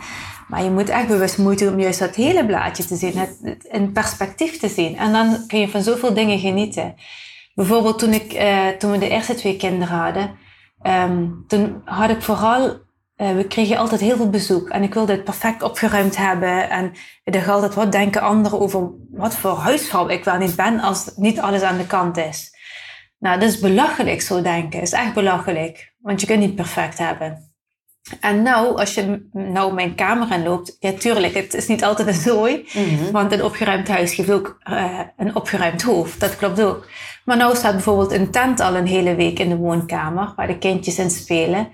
Maar 0.49 0.63
je 0.65 0.71
moet 0.71 0.89
echt 0.89 1.09
bewust 1.09 1.39
moeite 1.39 1.65
doen 1.65 1.73
om 1.73 1.81
juist 1.81 1.99
dat 1.99 2.15
hele 2.15 2.47
blaadje 2.47 2.85
te 2.85 2.97
zien, 2.97 3.17
het, 3.17 3.65
in 3.71 3.93
perspectief 3.93 4.59
te 4.59 4.69
zien. 4.69 4.97
En 4.97 5.13
dan 5.13 5.47
kun 5.47 5.59
je 5.59 5.69
van 5.69 5.83
zoveel 5.83 6.15
dingen 6.15 6.39
genieten. 6.39 6.95
Bijvoorbeeld 7.55 7.99
toen, 7.99 8.13
ik, 8.13 8.33
uh, 8.35 8.69
toen 8.69 8.91
we 8.91 8.99
de 8.99 9.09
eerste 9.09 9.35
twee 9.35 9.57
kinderen 9.57 9.97
hadden, 9.97 10.31
um, 10.83 11.45
toen 11.47 11.83
had 11.85 12.11
ik 12.11 12.23
vooral, 12.23 12.77
uh, 13.23 13.35
we 13.35 13.47
kregen 13.47 13.77
altijd 13.77 14.01
heel 14.01 14.17
veel 14.17 14.31
bezoek. 14.31 14.69
En 14.69 14.83
ik 14.83 14.95
wilde 14.95 15.13
het 15.13 15.25
perfect 15.25 15.63
opgeruimd 15.63 16.17
hebben. 16.17 16.71
En 16.71 16.93
ik 17.25 17.33
dacht 17.33 17.49
altijd, 17.49 17.75
wat 17.75 17.93
denken 17.93 18.21
anderen 18.21 18.61
over 18.61 18.91
wat 19.11 19.35
voor 19.35 19.57
huisvrouw 19.57 20.09
ik 20.09 20.25
wel 20.25 20.39
niet 20.39 20.57
ben 20.57 20.81
als 20.81 21.13
niet 21.17 21.41
alles 21.41 21.63
aan 21.63 21.79
de 21.79 21.87
kant 21.87 22.17
is. 22.17 22.51
Nou, 23.19 23.41
dat 23.41 23.49
is 23.49 23.59
belachelijk 23.59 24.23
zo 24.23 24.43
denken. 24.43 24.79
Dat 24.79 24.89
is 24.89 24.93
echt 24.93 25.15
belachelijk. 25.15 25.95
Want 25.99 26.21
je 26.21 26.27
kunt 26.27 26.41
niet 26.41 26.55
perfect 26.55 26.99
hebben. 26.99 27.51
En 28.21 28.43
nou, 28.43 28.79
als 28.79 28.95
je 28.95 29.29
nou 29.33 29.75
mijn 29.75 29.95
kamer 29.95 30.33
in 30.33 30.43
loopt, 30.43 30.77
ja 30.79 30.93
tuurlijk, 30.93 31.35
het 31.35 31.55
is 31.55 31.67
niet 31.67 31.85
altijd 31.85 32.09
een 32.09 32.15
zooi. 32.15 32.69
Mhm. 32.75 33.11
Want 33.11 33.33
een 33.33 33.45
opgeruimd 33.45 33.89
huis 33.89 34.15
geeft 34.15 34.31
ook 34.31 34.59
uh, 34.71 35.01
een 35.17 35.35
opgeruimd 35.35 35.83
hoofd. 35.83 36.21
Dat 36.21 36.37
klopt 36.37 36.63
ook. 36.63 36.87
Maar 37.25 37.37
nou 37.37 37.57
staat 37.57 37.73
bijvoorbeeld 37.73 38.13
een 38.13 38.31
tent 38.31 38.61
al 38.61 38.77
een 38.77 38.87
hele 38.87 39.15
week 39.15 39.39
in 39.39 39.49
de 39.49 39.57
woonkamer, 39.57 40.33
waar 40.37 40.47
de 40.47 40.59
kindjes 40.59 40.99
in 40.99 41.11
spelen. 41.11 41.69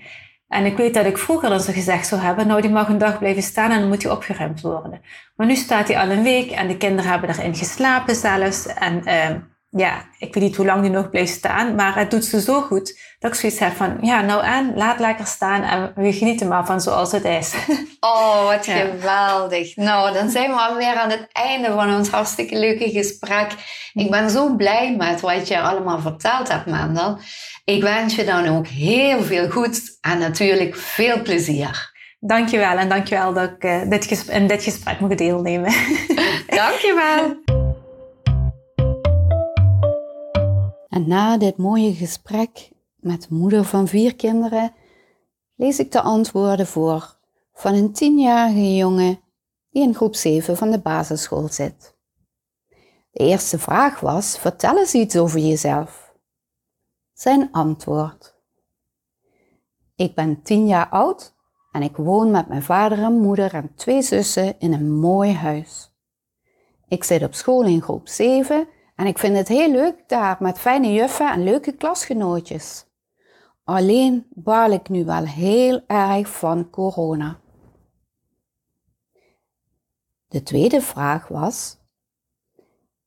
En 0.49 0.65
ik 0.65 0.77
weet 0.77 0.93
dat 0.93 1.05
ik 1.05 1.17
vroeger 1.17 1.49
dan 1.49 1.59
zo 1.59 1.71
gezegd 1.71 2.07
zou 2.07 2.21
hebben, 2.21 2.47
nou 2.47 2.61
die 2.61 2.69
mag 2.69 2.87
een 2.87 2.97
dag 2.97 3.19
blijven 3.19 3.43
staan 3.43 3.71
en 3.71 3.79
dan 3.79 3.87
moet 3.87 4.03
hij 4.03 4.11
opgeruimd 4.11 4.61
worden. 4.61 5.01
Maar 5.35 5.47
nu 5.47 5.55
staat 5.55 5.87
hij 5.87 5.97
al 5.97 6.09
een 6.09 6.23
week 6.23 6.51
en 6.51 6.67
de 6.67 6.77
kinderen 6.77 7.11
hebben 7.11 7.29
erin 7.29 7.55
geslapen 7.55 8.15
zelfs. 8.15 8.65
En 8.65 9.01
uh, 9.05 9.35
ja, 9.69 10.05
ik 10.17 10.33
weet 10.33 10.43
niet 10.43 10.55
hoe 10.55 10.65
lang 10.65 10.81
die 10.81 10.91
nog 10.91 11.09
blijft 11.09 11.31
staan, 11.31 11.75
maar 11.75 11.95
het 11.95 12.11
doet 12.11 12.25
ze 12.25 12.41
zo 12.41 12.61
goed 12.61 12.99
dat 13.19 13.31
ik 13.31 13.39
zoiets 13.39 13.59
heb 13.59 13.75
van, 13.75 13.97
ja, 14.01 14.21
nou 14.21 14.43
en, 14.43 14.71
laat 14.75 14.99
lekker 14.99 15.25
staan 15.25 15.63
en 15.63 15.91
we 15.95 16.13
genieten 16.13 16.47
maar 16.47 16.65
van 16.65 16.81
zoals 16.81 17.11
het 17.11 17.25
is. 17.25 17.53
Oh, 17.99 18.45
wat 18.45 18.65
geweldig. 18.65 19.75
Nou, 19.75 20.13
dan 20.13 20.29
zijn 20.29 20.49
we 20.49 20.55
alweer 20.55 20.95
aan 20.95 21.09
het 21.09 21.27
einde 21.31 21.71
van 21.71 21.95
ons 21.95 22.09
hartstikke 22.09 22.59
leuke 22.59 22.89
gesprek. 22.89 23.51
Ik 23.93 24.09
ben 24.09 24.29
zo 24.29 24.55
blij 24.55 24.95
met 24.97 25.21
wat 25.21 25.47
je 25.47 25.59
allemaal 25.59 25.99
verteld 25.99 26.47
hebt, 26.47 26.65
Mandel. 26.65 27.17
Ik 27.69 27.81
wens 27.81 28.15
je 28.15 28.25
dan 28.25 28.47
ook 28.47 28.67
heel 28.67 29.21
veel 29.21 29.49
goed 29.49 29.97
en 30.01 30.19
natuurlijk 30.19 30.75
veel 30.75 31.21
plezier. 31.21 31.91
Dankjewel 32.19 32.77
en 32.77 32.89
dankjewel 32.89 33.33
dat 33.33 33.49
ik 33.49 33.63
uh, 33.63 33.89
dit 33.89 34.27
in 34.27 34.47
dit 34.47 34.63
gesprek 34.63 34.99
mocht 34.99 35.17
deelnemen. 35.17 35.71
dankjewel. 36.61 37.43
En 40.89 41.07
na 41.07 41.37
dit 41.37 41.57
mooie 41.57 41.93
gesprek 41.93 42.69
met 42.95 43.29
moeder 43.29 43.63
van 43.63 43.87
vier 43.87 44.15
kinderen 44.15 44.73
lees 45.55 45.79
ik 45.79 45.91
de 45.91 46.01
antwoorden 46.01 46.67
voor 46.67 47.15
van 47.53 47.73
een 47.73 47.91
tienjarige 47.91 48.75
jongen 48.75 49.19
die 49.69 49.83
in 49.83 49.95
groep 49.95 50.15
7 50.15 50.57
van 50.57 50.71
de 50.71 50.79
basisschool 50.79 51.47
zit. 51.47 51.95
De 53.11 53.23
eerste 53.23 53.59
vraag 53.59 53.99
was: 53.99 54.37
vertel 54.39 54.77
eens 54.77 54.93
iets 54.93 55.17
over 55.17 55.39
jezelf. 55.39 56.08
Zijn 57.19 57.51
antwoord: 57.51 58.35
Ik 59.95 60.15
ben 60.15 60.41
tien 60.41 60.67
jaar 60.67 60.89
oud 60.89 61.35
en 61.71 61.81
ik 61.81 61.95
woon 61.95 62.31
met 62.31 62.47
mijn 62.47 62.63
vader 62.63 63.03
en 63.03 63.19
moeder 63.19 63.53
en 63.53 63.75
twee 63.75 64.01
zussen 64.01 64.59
in 64.59 64.73
een 64.73 64.99
mooi 64.99 65.33
huis. 65.33 65.93
Ik 66.87 67.03
zit 67.03 67.23
op 67.23 67.33
school 67.33 67.63
in 67.63 67.81
groep 67.81 68.07
7 68.07 68.67
en 68.95 69.05
ik 69.05 69.17
vind 69.17 69.37
het 69.37 69.47
heel 69.47 69.71
leuk 69.71 70.03
daar 70.07 70.37
met 70.39 70.59
fijne 70.59 70.93
juffen 70.93 71.31
en 71.31 71.43
leuke 71.43 71.71
klasgenootjes. 71.71 72.85
Alleen 73.63 74.27
baal 74.29 74.71
ik 74.71 74.89
nu 74.89 75.05
wel 75.05 75.25
heel 75.25 75.81
erg 75.87 76.29
van 76.29 76.69
corona. 76.69 77.39
De 80.27 80.43
tweede 80.43 80.81
vraag 80.81 81.27
was: 81.27 81.78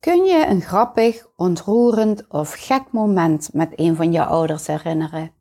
Kun 0.03 0.25
je 0.25 0.47
een 0.47 0.61
grappig, 0.61 1.27
ontroerend 1.37 2.29
of 2.29 2.53
gek 2.53 2.91
moment 2.91 3.53
met 3.53 3.73
een 3.77 3.97
van 3.97 4.13
je 4.13 4.25
ouders 4.25 4.67
herinneren? 4.67 5.35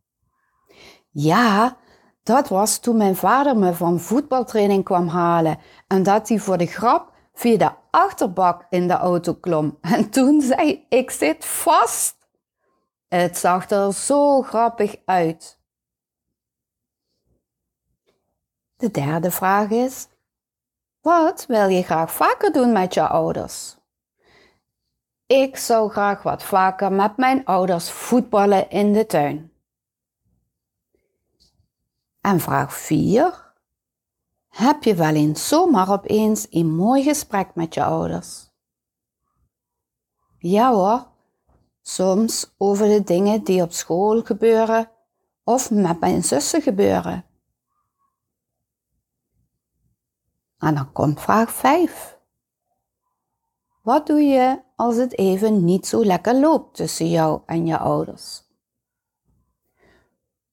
Ja, 1.09 1.77
dat 2.23 2.49
was 2.49 2.79
toen 2.79 2.97
mijn 2.97 3.15
vader 3.15 3.57
me 3.57 3.73
van 3.73 3.99
voetbaltraining 3.99 4.83
kwam 4.83 5.07
halen 5.07 5.59
en 5.87 6.03
dat 6.03 6.29
hij 6.29 6.39
voor 6.39 6.57
de 6.57 6.65
grap 6.65 7.13
via 7.33 7.57
de 7.57 7.71
achterbak 7.91 8.65
in 8.69 8.87
de 8.87 8.93
auto 8.93 9.33
klom. 9.33 9.77
En 9.81 10.09
toen 10.09 10.41
zei 10.41 10.85
ik 10.89 11.11
zit 11.11 11.45
vast. 11.45 12.15
Het 13.07 13.37
zag 13.37 13.69
er 13.69 13.93
zo 13.93 14.41
grappig 14.41 14.95
uit. 15.05 15.59
De 18.75 18.91
derde 18.91 19.31
vraag 19.31 19.69
is: 19.69 20.07
wat 21.01 21.45
wil 21.45 21.67
je 21.67 21.83
graag 21.83 22.11
vaker 22.11 22.51
doen 22.51 22.71
met 22.71 22.93
je 22.93 23.07
ouders? 23.07 23.80
Ik 25.31 25.57
zou 25.57 25.89
graag 25.89 26.23
wat 26.23 26.43
vaker 26.43 26.91
met 26.91 27.17
mijn 27.17 27.45
ouders 27.45 27.91
voetballen 27.91 28.69
in 28.69 28.93
de 28.93 29.05
tuin. 29.05 29.51
En 32.21 32.39
vraag 32.39 32.73
4. 32.73 33.53
Heb 34.49 34.83
je 34.83 34.95
wel 34.95 35.13
eens 35.13 35.47
zomaar 35.47 35.91
opeens 35.91 36.47
een 36.49 36.75
mooi 36.75 37.03
gesprek 37.03 37.55
met 37.55 37.73
je 37.73 37.83
ouders? 37.83 38.51
Ja 40.37 40.73
hoor, 40.73 41.07
soms 41.81 42.53
over 42.57 42.87
de 42.87 43.03
dingen 43.03 43.43
die 43.43 43.61
op 43.61 43.71
school 43.71 44.21
gebeuren 44.21 44.91
of 45.43 45.71
met 45.71 45.99
mijn 45.99 46.23
zussen 46.23 46.61
gebeuren. 46.61 47.25
En 50.57 50.75
dan 50.75 50.91
komt 50.91 51.21
vraag 51.21 51.51
5. 51.51 52.19
Wat 53.81 54.07
doe 54.07 54.21
je 54.21 54.69
als 54.81 54.95
het 54.95 55.17
even 55.17 55.65
niet 55.65 55.87
zo 55.87 56.05
lekker 56.05 56.35
loopt 56.35 56.75
tussen 56.75 57.09
jou 57.09 57.41
en 57.45 57.65
je 57.65 57.77
ouders? 57.77 58.43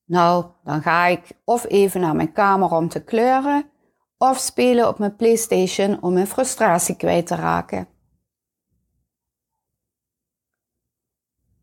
Nou, 0.05 0.45
dan 0.65 0.83
ga 0.83 1.07
ik 1.07 1.31
of 1.45 1.65
even 1.65 2.01
naar 2.01 2.17
mijn 2.17 2.33
kamer 2.33 2.71
om 2.71 2.89
te 2.89 3.05
kleuren, 3.05 3.71
of 4.19 4.39
spelen 4.39 4.89
op 4.89 4.99
mijn 4.99 5.17
PlayStation 5.17 6.03
om 6.03 6.13
mijn 6.13 6.27
frustratie 6.27 6.97
kwijt 6.97 7.27
te 7.27 7.35
raken. 7.35 7.89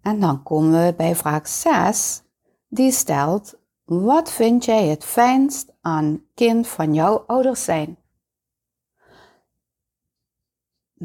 En 0.01 0.19
dan 0.19 0.43
komen 0.43 0.85
we 0.85 0.93
bij 0.97 1.15
vraag 1.15 1.47
6, 1.47 2.23
die 2.67 2.91
stelt: 2.91 3.59
Wat 3.83 4.31
vind 4.31 4.65
jij 4.65 4.87
het 4.87 5.05
fijnst 5.05 5.73
aan 5.81 6.23
kind 6.33 6.67
van 6.67 6.93
jouw 6.93 7.17
ouders 7.17 7.63
zijn? 7.63 8.04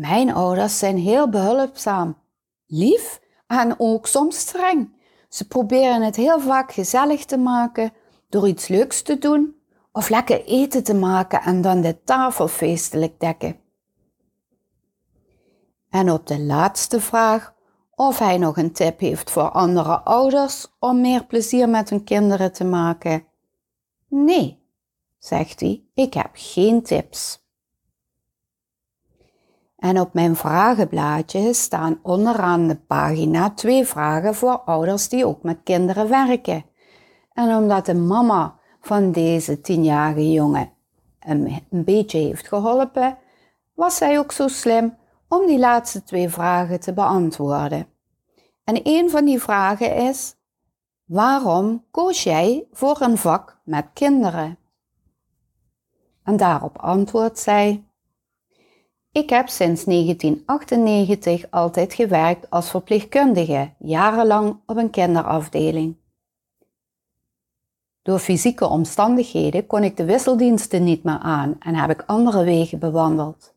Mijn 0.01 0.35
ouders 0.35 0.79
zijn 0.79 0.97
heel 0.97 1.29
behulpzaam, 1.29 2.17
lief 2.67 3.21
en 3.47 3.75
ook 3.79 4.07
soms 4.07 4.39
streng. 4.39 4.93
Ze 5.29 5.47
proberen 5.47 6.03
het 6.03 6.17
heel 6.17 6.41
vaak 6.41 6.73
gezellig 6.73 7.25
te 7.25 7.37
maken 7.37 7.93
door 8.29 8.49
iets 8.49 8.69
leuks 8.69 9.03
te 9.03 9.19
doen 9.19 9.55
of 9.93 10.09
lekker 10.09 10.45
eten 10.45 10.85
te 10.85 10.95
maken 10.95 11.41
en 11.43 11.61
dan 11.61 11.81
de 11.81 12.03
tafel 12.03 12.49
feestelijk 12.49 13.21
dekken. 13.21 13.61
En 15.91 16.11
op 16.11 16.27
de 16.27 16.41
laatste 16.41 17.01
vraag 17.01 17.55
of 17.95 18.19
hij 18.19 18.39
nog 18.39 18.57
een 18.57 18.73
tip 18.73 19.01
heeft 19.01 19.31
voor 19.31 19.51
andere 19.51 20.01
ouders 20.01 20.67
om 20.79 21.01
meer 21.01 21.25
plezier 21.25 21.69
met 21.69 21.91
hun 21.91 22.05
kinderen 22.05 22.53
te 22.53 22.65
maken. 22.65 23.25
Nee, 24.09 24.63
zegt 25.19 25.61
hij, 25.61 25.85
ik 25.95 26.15
heb 26.15 26.31
geen 26.33 26.83
tips. 26.83 27.40
En 29.81 30.01
op 30.01 30.15
mijn 30.15 30.37
vragenblaadje 30.37 31.53
staan 31.55 31.99
onderaan 32.03 32.69
de 32.69 32.77
pagina 32.77 33.51
twee 33.51 33.85
vragen 33.85 34.35
voor 34.35 34.59
ouders 34.59 35.09
die 35.09 35.27
ook 35.27 35.43
met 35.43 35.59
kinderen 35.65 36.09
werken. 36.09 36.65
En 37.33 37.57
omdat 37.57 37.87
de 37.87 37.95
mama 37.95 38.59
van 38.81 39.13
deze 39.13 39.61
tienjarige 39.61 40.33
jongen 40.33 40.71
een, 41.21 41.63
een 41.71 41.85
beetje 41.85 42.19
heeft 42.19 42.49
geholpen, 42.49 43.19
was 43.75 43.97
zij 43.97 44.19
ook 44.19 44.33
zo 44.33 44.49
slim 44.49 44.97
om 45.29 45.47
die 45.47 45.59
laatste 45.59 46.05
twee 46.05 46.29
vragen 46.29 46.81
te 46.81 46.93
beantwoorden. 46.93 47.87
En 48.65 48.81
een 48.83 49.11
van 49.11 49.25
die 49.25 49.41
vragen 49.41 49.97
is: 49.97 50.37
waarom 51.05 51.85
koos 51.91 52.23
jij 52.23 52.67
voor 52.73 53.01
een 53.01 53.19
vak 53.19 53.61
met 53.65 53.87
kinderen? 53.93 54.59
En 56.25 56.37
daarop 56.37 56.79
antwoordt 56.79 57.39
zij: 57.39 57.85
ik 59.13 59.31
heb 59.31 59.49
sinds 59.49 59.85
1998 59.85 61.51
altijd 61.51 61.95
gewerkt 61.95 62.51
als 62.51 62.71
verpleegkundige, 62.71 63.73
jarenlang 63.79 64.61
op 64.67 64.77
een 64.77 64.91
kinderafdeling. 64.91 65.97
Door 68.03 68.19
fysieke 68.19 68.67
omstandigheden 68.67 69.67
kon 69.67 69.85
ik 69.85 69.97
de 69.97 70.05
wisseldiensten 70.05 70.85
niet 70.85 71.03
meer 71.03 71.19
aan 71.19 71.57
en 71.59 71.75
heb 71.75 71.91
ik 71.91 72.03
andere 72.07 72.45
wegen 72.45 72.79
bewandeld. 72.79 73.55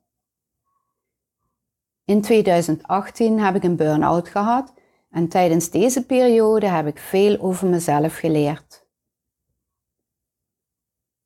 In 2.05 2.21
2018 2.21 3.39
heb 3.39 3.55
ik 3.55 3.63
een 3.63 3.75
burn-out 3.75 4.27
gehad 4.27 4.73
en 5.09 5.27
tijdens 5.27 5.69
deze 5.69 6.05
periode 6.05 6.67
heb 6.67 6.87
ik 6.87 6.99
veel 6.99 7.39
over 7.39 7.67
mezelf 7.67 8.17
geleerd. 8.17 8.82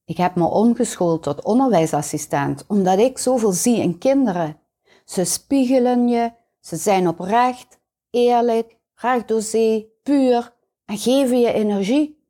Ik 0.08 0.18
heb 0.18 0.36
me 0.36 0.46
omgeschoold 0.46 1.24
tot 1.24 1.44
onderwijsassistent 1.44 2.66
omdat 2.68 3.00
ik 3.00 3.18
zoveel 3.18 3.52
zie 3.52 3.78
in 3.78 3.98
kinderen. 3.98 4.60
Ze 5.06 5.24
spiegelen 5.24 6.08
je, 6.08 6.32
ze 6.60 6.76
zijn 6.76 7.08
oprecht, 7.08 7.80
eerlijk, 8.10 8.78
recht 8.96 9.28
door 9.28 9.42
zee, 9.42 9.94
puur 10.04 10.54
en 10.86 10.98
geven 10.98 11.40
je 11.40 11.54
energie. 11.54 12.22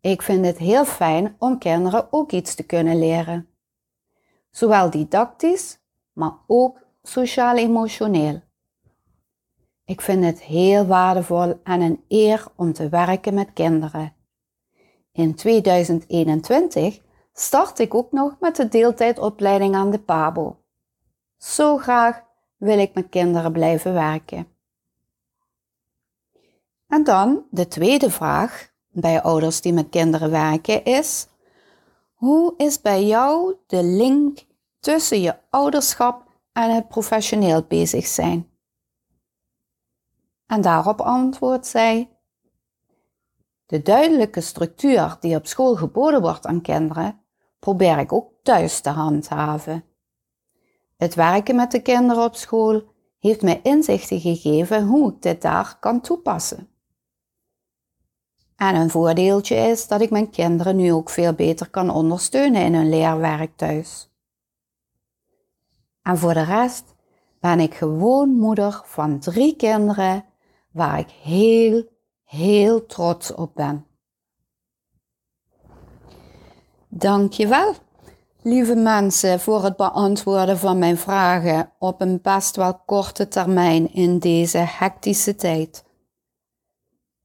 Ik 0.00 0.22
vind 0.22 0.46
het 0.46 0.58
heel 0.58 0.84
fijn 0.84 1.36
om 1.38 1.58
kinderen 1.58 2.06
ook 2.10 2.32
iets 2.32 2.54
te 2.54 2.62
kunnen 2.62 2.98
leren. 2.98 3.48
Zowel 4.50 4.90
didactisch, 4.90 5.78
maar 6.12 6.38
ook 6.46 6.78
sociaal-emotioneel. 7.02 8.40
Ik 9.84 10.00
vind 10.00 10.24
het 10.24 10.42
heel 10.42 10.86
waardevol 10.86 11.60
en 11.64 11.80
een 11.80 12.04
eer 12.08 12.46
om 12.56 12.72
te 12.72 12.88
werken 12.88 13.34
met 13.34 13.52
kinderen. 13.52 14.23
In 15.14 15.34
2021 15.34 17.00
start 17.32 17.78
ik 17.78 17.94
ook 17.94 18.12
nog 18.12 18.36
met 18.40 18.56
de 18.56 18.68
deeltijdopleiding 18.68 19.74
aan 19.74 19.90
de 19.90 19.98
PABO. 19.98 20.56
Zo 21.36 21.76
graag 21.76 22.22
wil 22.56 22.78
ik 22.78 22.94
met 22.94 23.08
kinderen 23.08 23.52
blijven 23.52 23.92
werken. 23.92 24.48
En 26.86 27.04
dan 27.04 27.46
de 27.50 27.68
tweede 27.68 28.10
vraag 28.10 28.72
bij 28.88 29.22
ouders 29.22 29.60
die 29.60 29.72
met 29.72 29.88
kinderen 29.88 30.30
werken 30.30 30.84
is: 30.84 31.26
hoe 32.14 32.54
is 32.56 32.80
bij 32.80 33.04
jou 33.06 33.54
de 33.66 33.82
link 33.82 34.44
tussen 34.80 35.20
je 35.20 35.36
ouderschap 35.50 36.26
en 36.52 36.74
het 36.74 36.88
professioneel 36.88 37.62
bezig 37.62 38.06
zijn? 38.06 38.50
En 40.46 40.60
daarop 40.60 41.00
antwoordt 41.00 41.66
zij: 41.66 42.13
de 43.66 43.82
duidelijke 43.82 44.40
structuur 44.40 45.16
die 45.20 45.36
op 45.36 45.46
school 45.46 45.76
geboden 45.76 46.20
wordt 46.20 46.46
aan 46.46 46.60
kinderen, 46.60 47.20
probeer 47.58 47.98
ik 47.98 48.12
ook 48.12 48.32
thuis 48.42 48.80
te 48.80 48.90
handhaven. 48.90 49.84
Het 50.96 51.14
werken 51.14 51.56
met 51.56 51.70
de 51.70 51.82
kinderen 51.82 52.24
op 52.24 52.34
school 52.34 52.82
heeft 53.18 53.42
mij 53.42 53.60
inzichten 53.62 54.20
gegeven 54.20 54.86
hoe 54.86 55.12
ik 55.12 55.22
dit 55.22 55.42
daar 55.42 55.76
kan 55.80 56.00
toepassen. 56.00 56.68
En 58.56 58.74
een 58.74 58.90
voordeeltje 58.90 59.56
is 59.56 59.88
dat 59.88 60.00
ik 60.00 60.10
mijn 60.10 60.30
kinderen 60.30 60.76
nu 60.76 60.92
ook 60.92 61.10
veel 61.10 61.32
beter 61.32 61.70
kan 61.70 61.90
ondersteunen 61.90 62.62
in 62.62 62.74
hun 62.74 62.88
leerwerk 62.88 63.56
thuis. 63.56 64.10
En 66.02 66.18
voor 66.18 66.34
de 66.34 66.44
rest 66.44 66.94
ben 67.40 67.60
ik 67.60 67.74
gewoon 67.74 68.28
moeder 68.28 68.82
van 68.84 69.18
drie 69.18 69.56
kinderen 69.56 70.24
waar 70.70 70.98
ik 70.98 71.10
heel 71.10 71.93
heel 72.34 72.86
trots 72.86 73.34
op 73.34 73.54
ben. 73.54 73.86
Dankjewel, 76.88 77.74
lieve 78.42 78.74
mensen, 78.74 79.40
voor 79.40 79.64
het 79.64 79.76
beantwoorden 79.76 80.58
van 80.58 80.78
mijn 80.78 80.96
vragen 80.96 81.72
op 81.78 82.00
een 82.00 82.20
best 82.22 82.56
wel 82.56 82.74
korte 82.86 83.28
termijn 83.28 83.92
in 83.92 84.18
deze 84.18 84.58
hectische 84.58 85.34
tijd. 85.34 85.84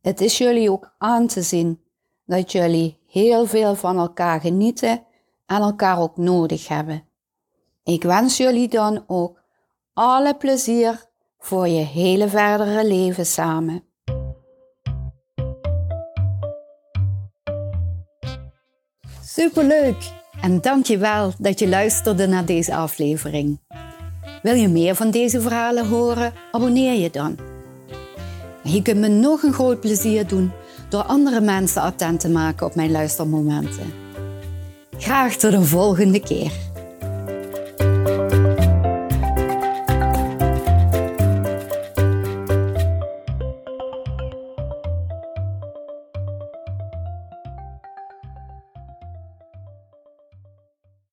Het 0.02 0.22
is 0.22 0.38
jullie 0.38 0.72
ook 0.72 0.96
aan 0.98 1.28
te 1.28 1.42
zien 1.42 1.84
dat 2.26 2.52
jullie 2.52 3.00
heel 3.08 3.46
veel 3.46 3.76
van 3.76 3.98
elkaar 3.98 4.42
genieten 4.42 5.04
en 5.46 5.62
elkaar 5.62 6.00
ook 6.00 6.18
nodig 6.18 6.68
hebben. 6.68 7.04
Ik 7.84 8.04
wens 8.04 8.38
jullie 8.38 8.68
dan 8.68 9.04
ook 9.08 9.42
alle 9.94 10.36
plezier 10.36 11.08
voor 11.38 11.68
je 11.68 11.84
hele 11.84 12.28
verdere 12.28 12.88
leven 12.88 13.26
samen. 13.26 13.89
Superleuk 19.40 20.12
en 20.42 20.62
dankjewel 20.62 21.34
dat 21.38 21.60
je 21.60 21.68
luisterde 21.68 22.28
naar 22.28 22.46
deze 22.46 22.76
aflevering. 22.76 23.60
Wil 24.42 24.54
je 24.56 24.68
meer 24.68 24.96
van 24.96 25.12
deze 25.12 25.42
verhalen 25.42 25.88
horen? 25.88 26.34
Abonneer 26.52 27.00
je 27.00 27.10
dan. 27.10 27.38
Je 28.64 28.82
kunt 28.82 29.00
me 29.00 29.08
nog 29.08 29.44
een 29.44 29.54
groot 29.54 29.80
plezier 29.80 30.28
doen 30.28 30.52
door 30.90 31.04
andere 31.04 31.42
mensen 31.42 31.82
attent 31.82 32.20
te 32.20 32.30
maken 32.30 32.66
op 32.66 32.76
mijn 32.76 32.92
luistermomenten. 32.92 33.94
Graag 34.98 35.36
tot 35.36 35.54
een 35.54 35.66
volgende 35.66 36.20
keer. 36.20 36.52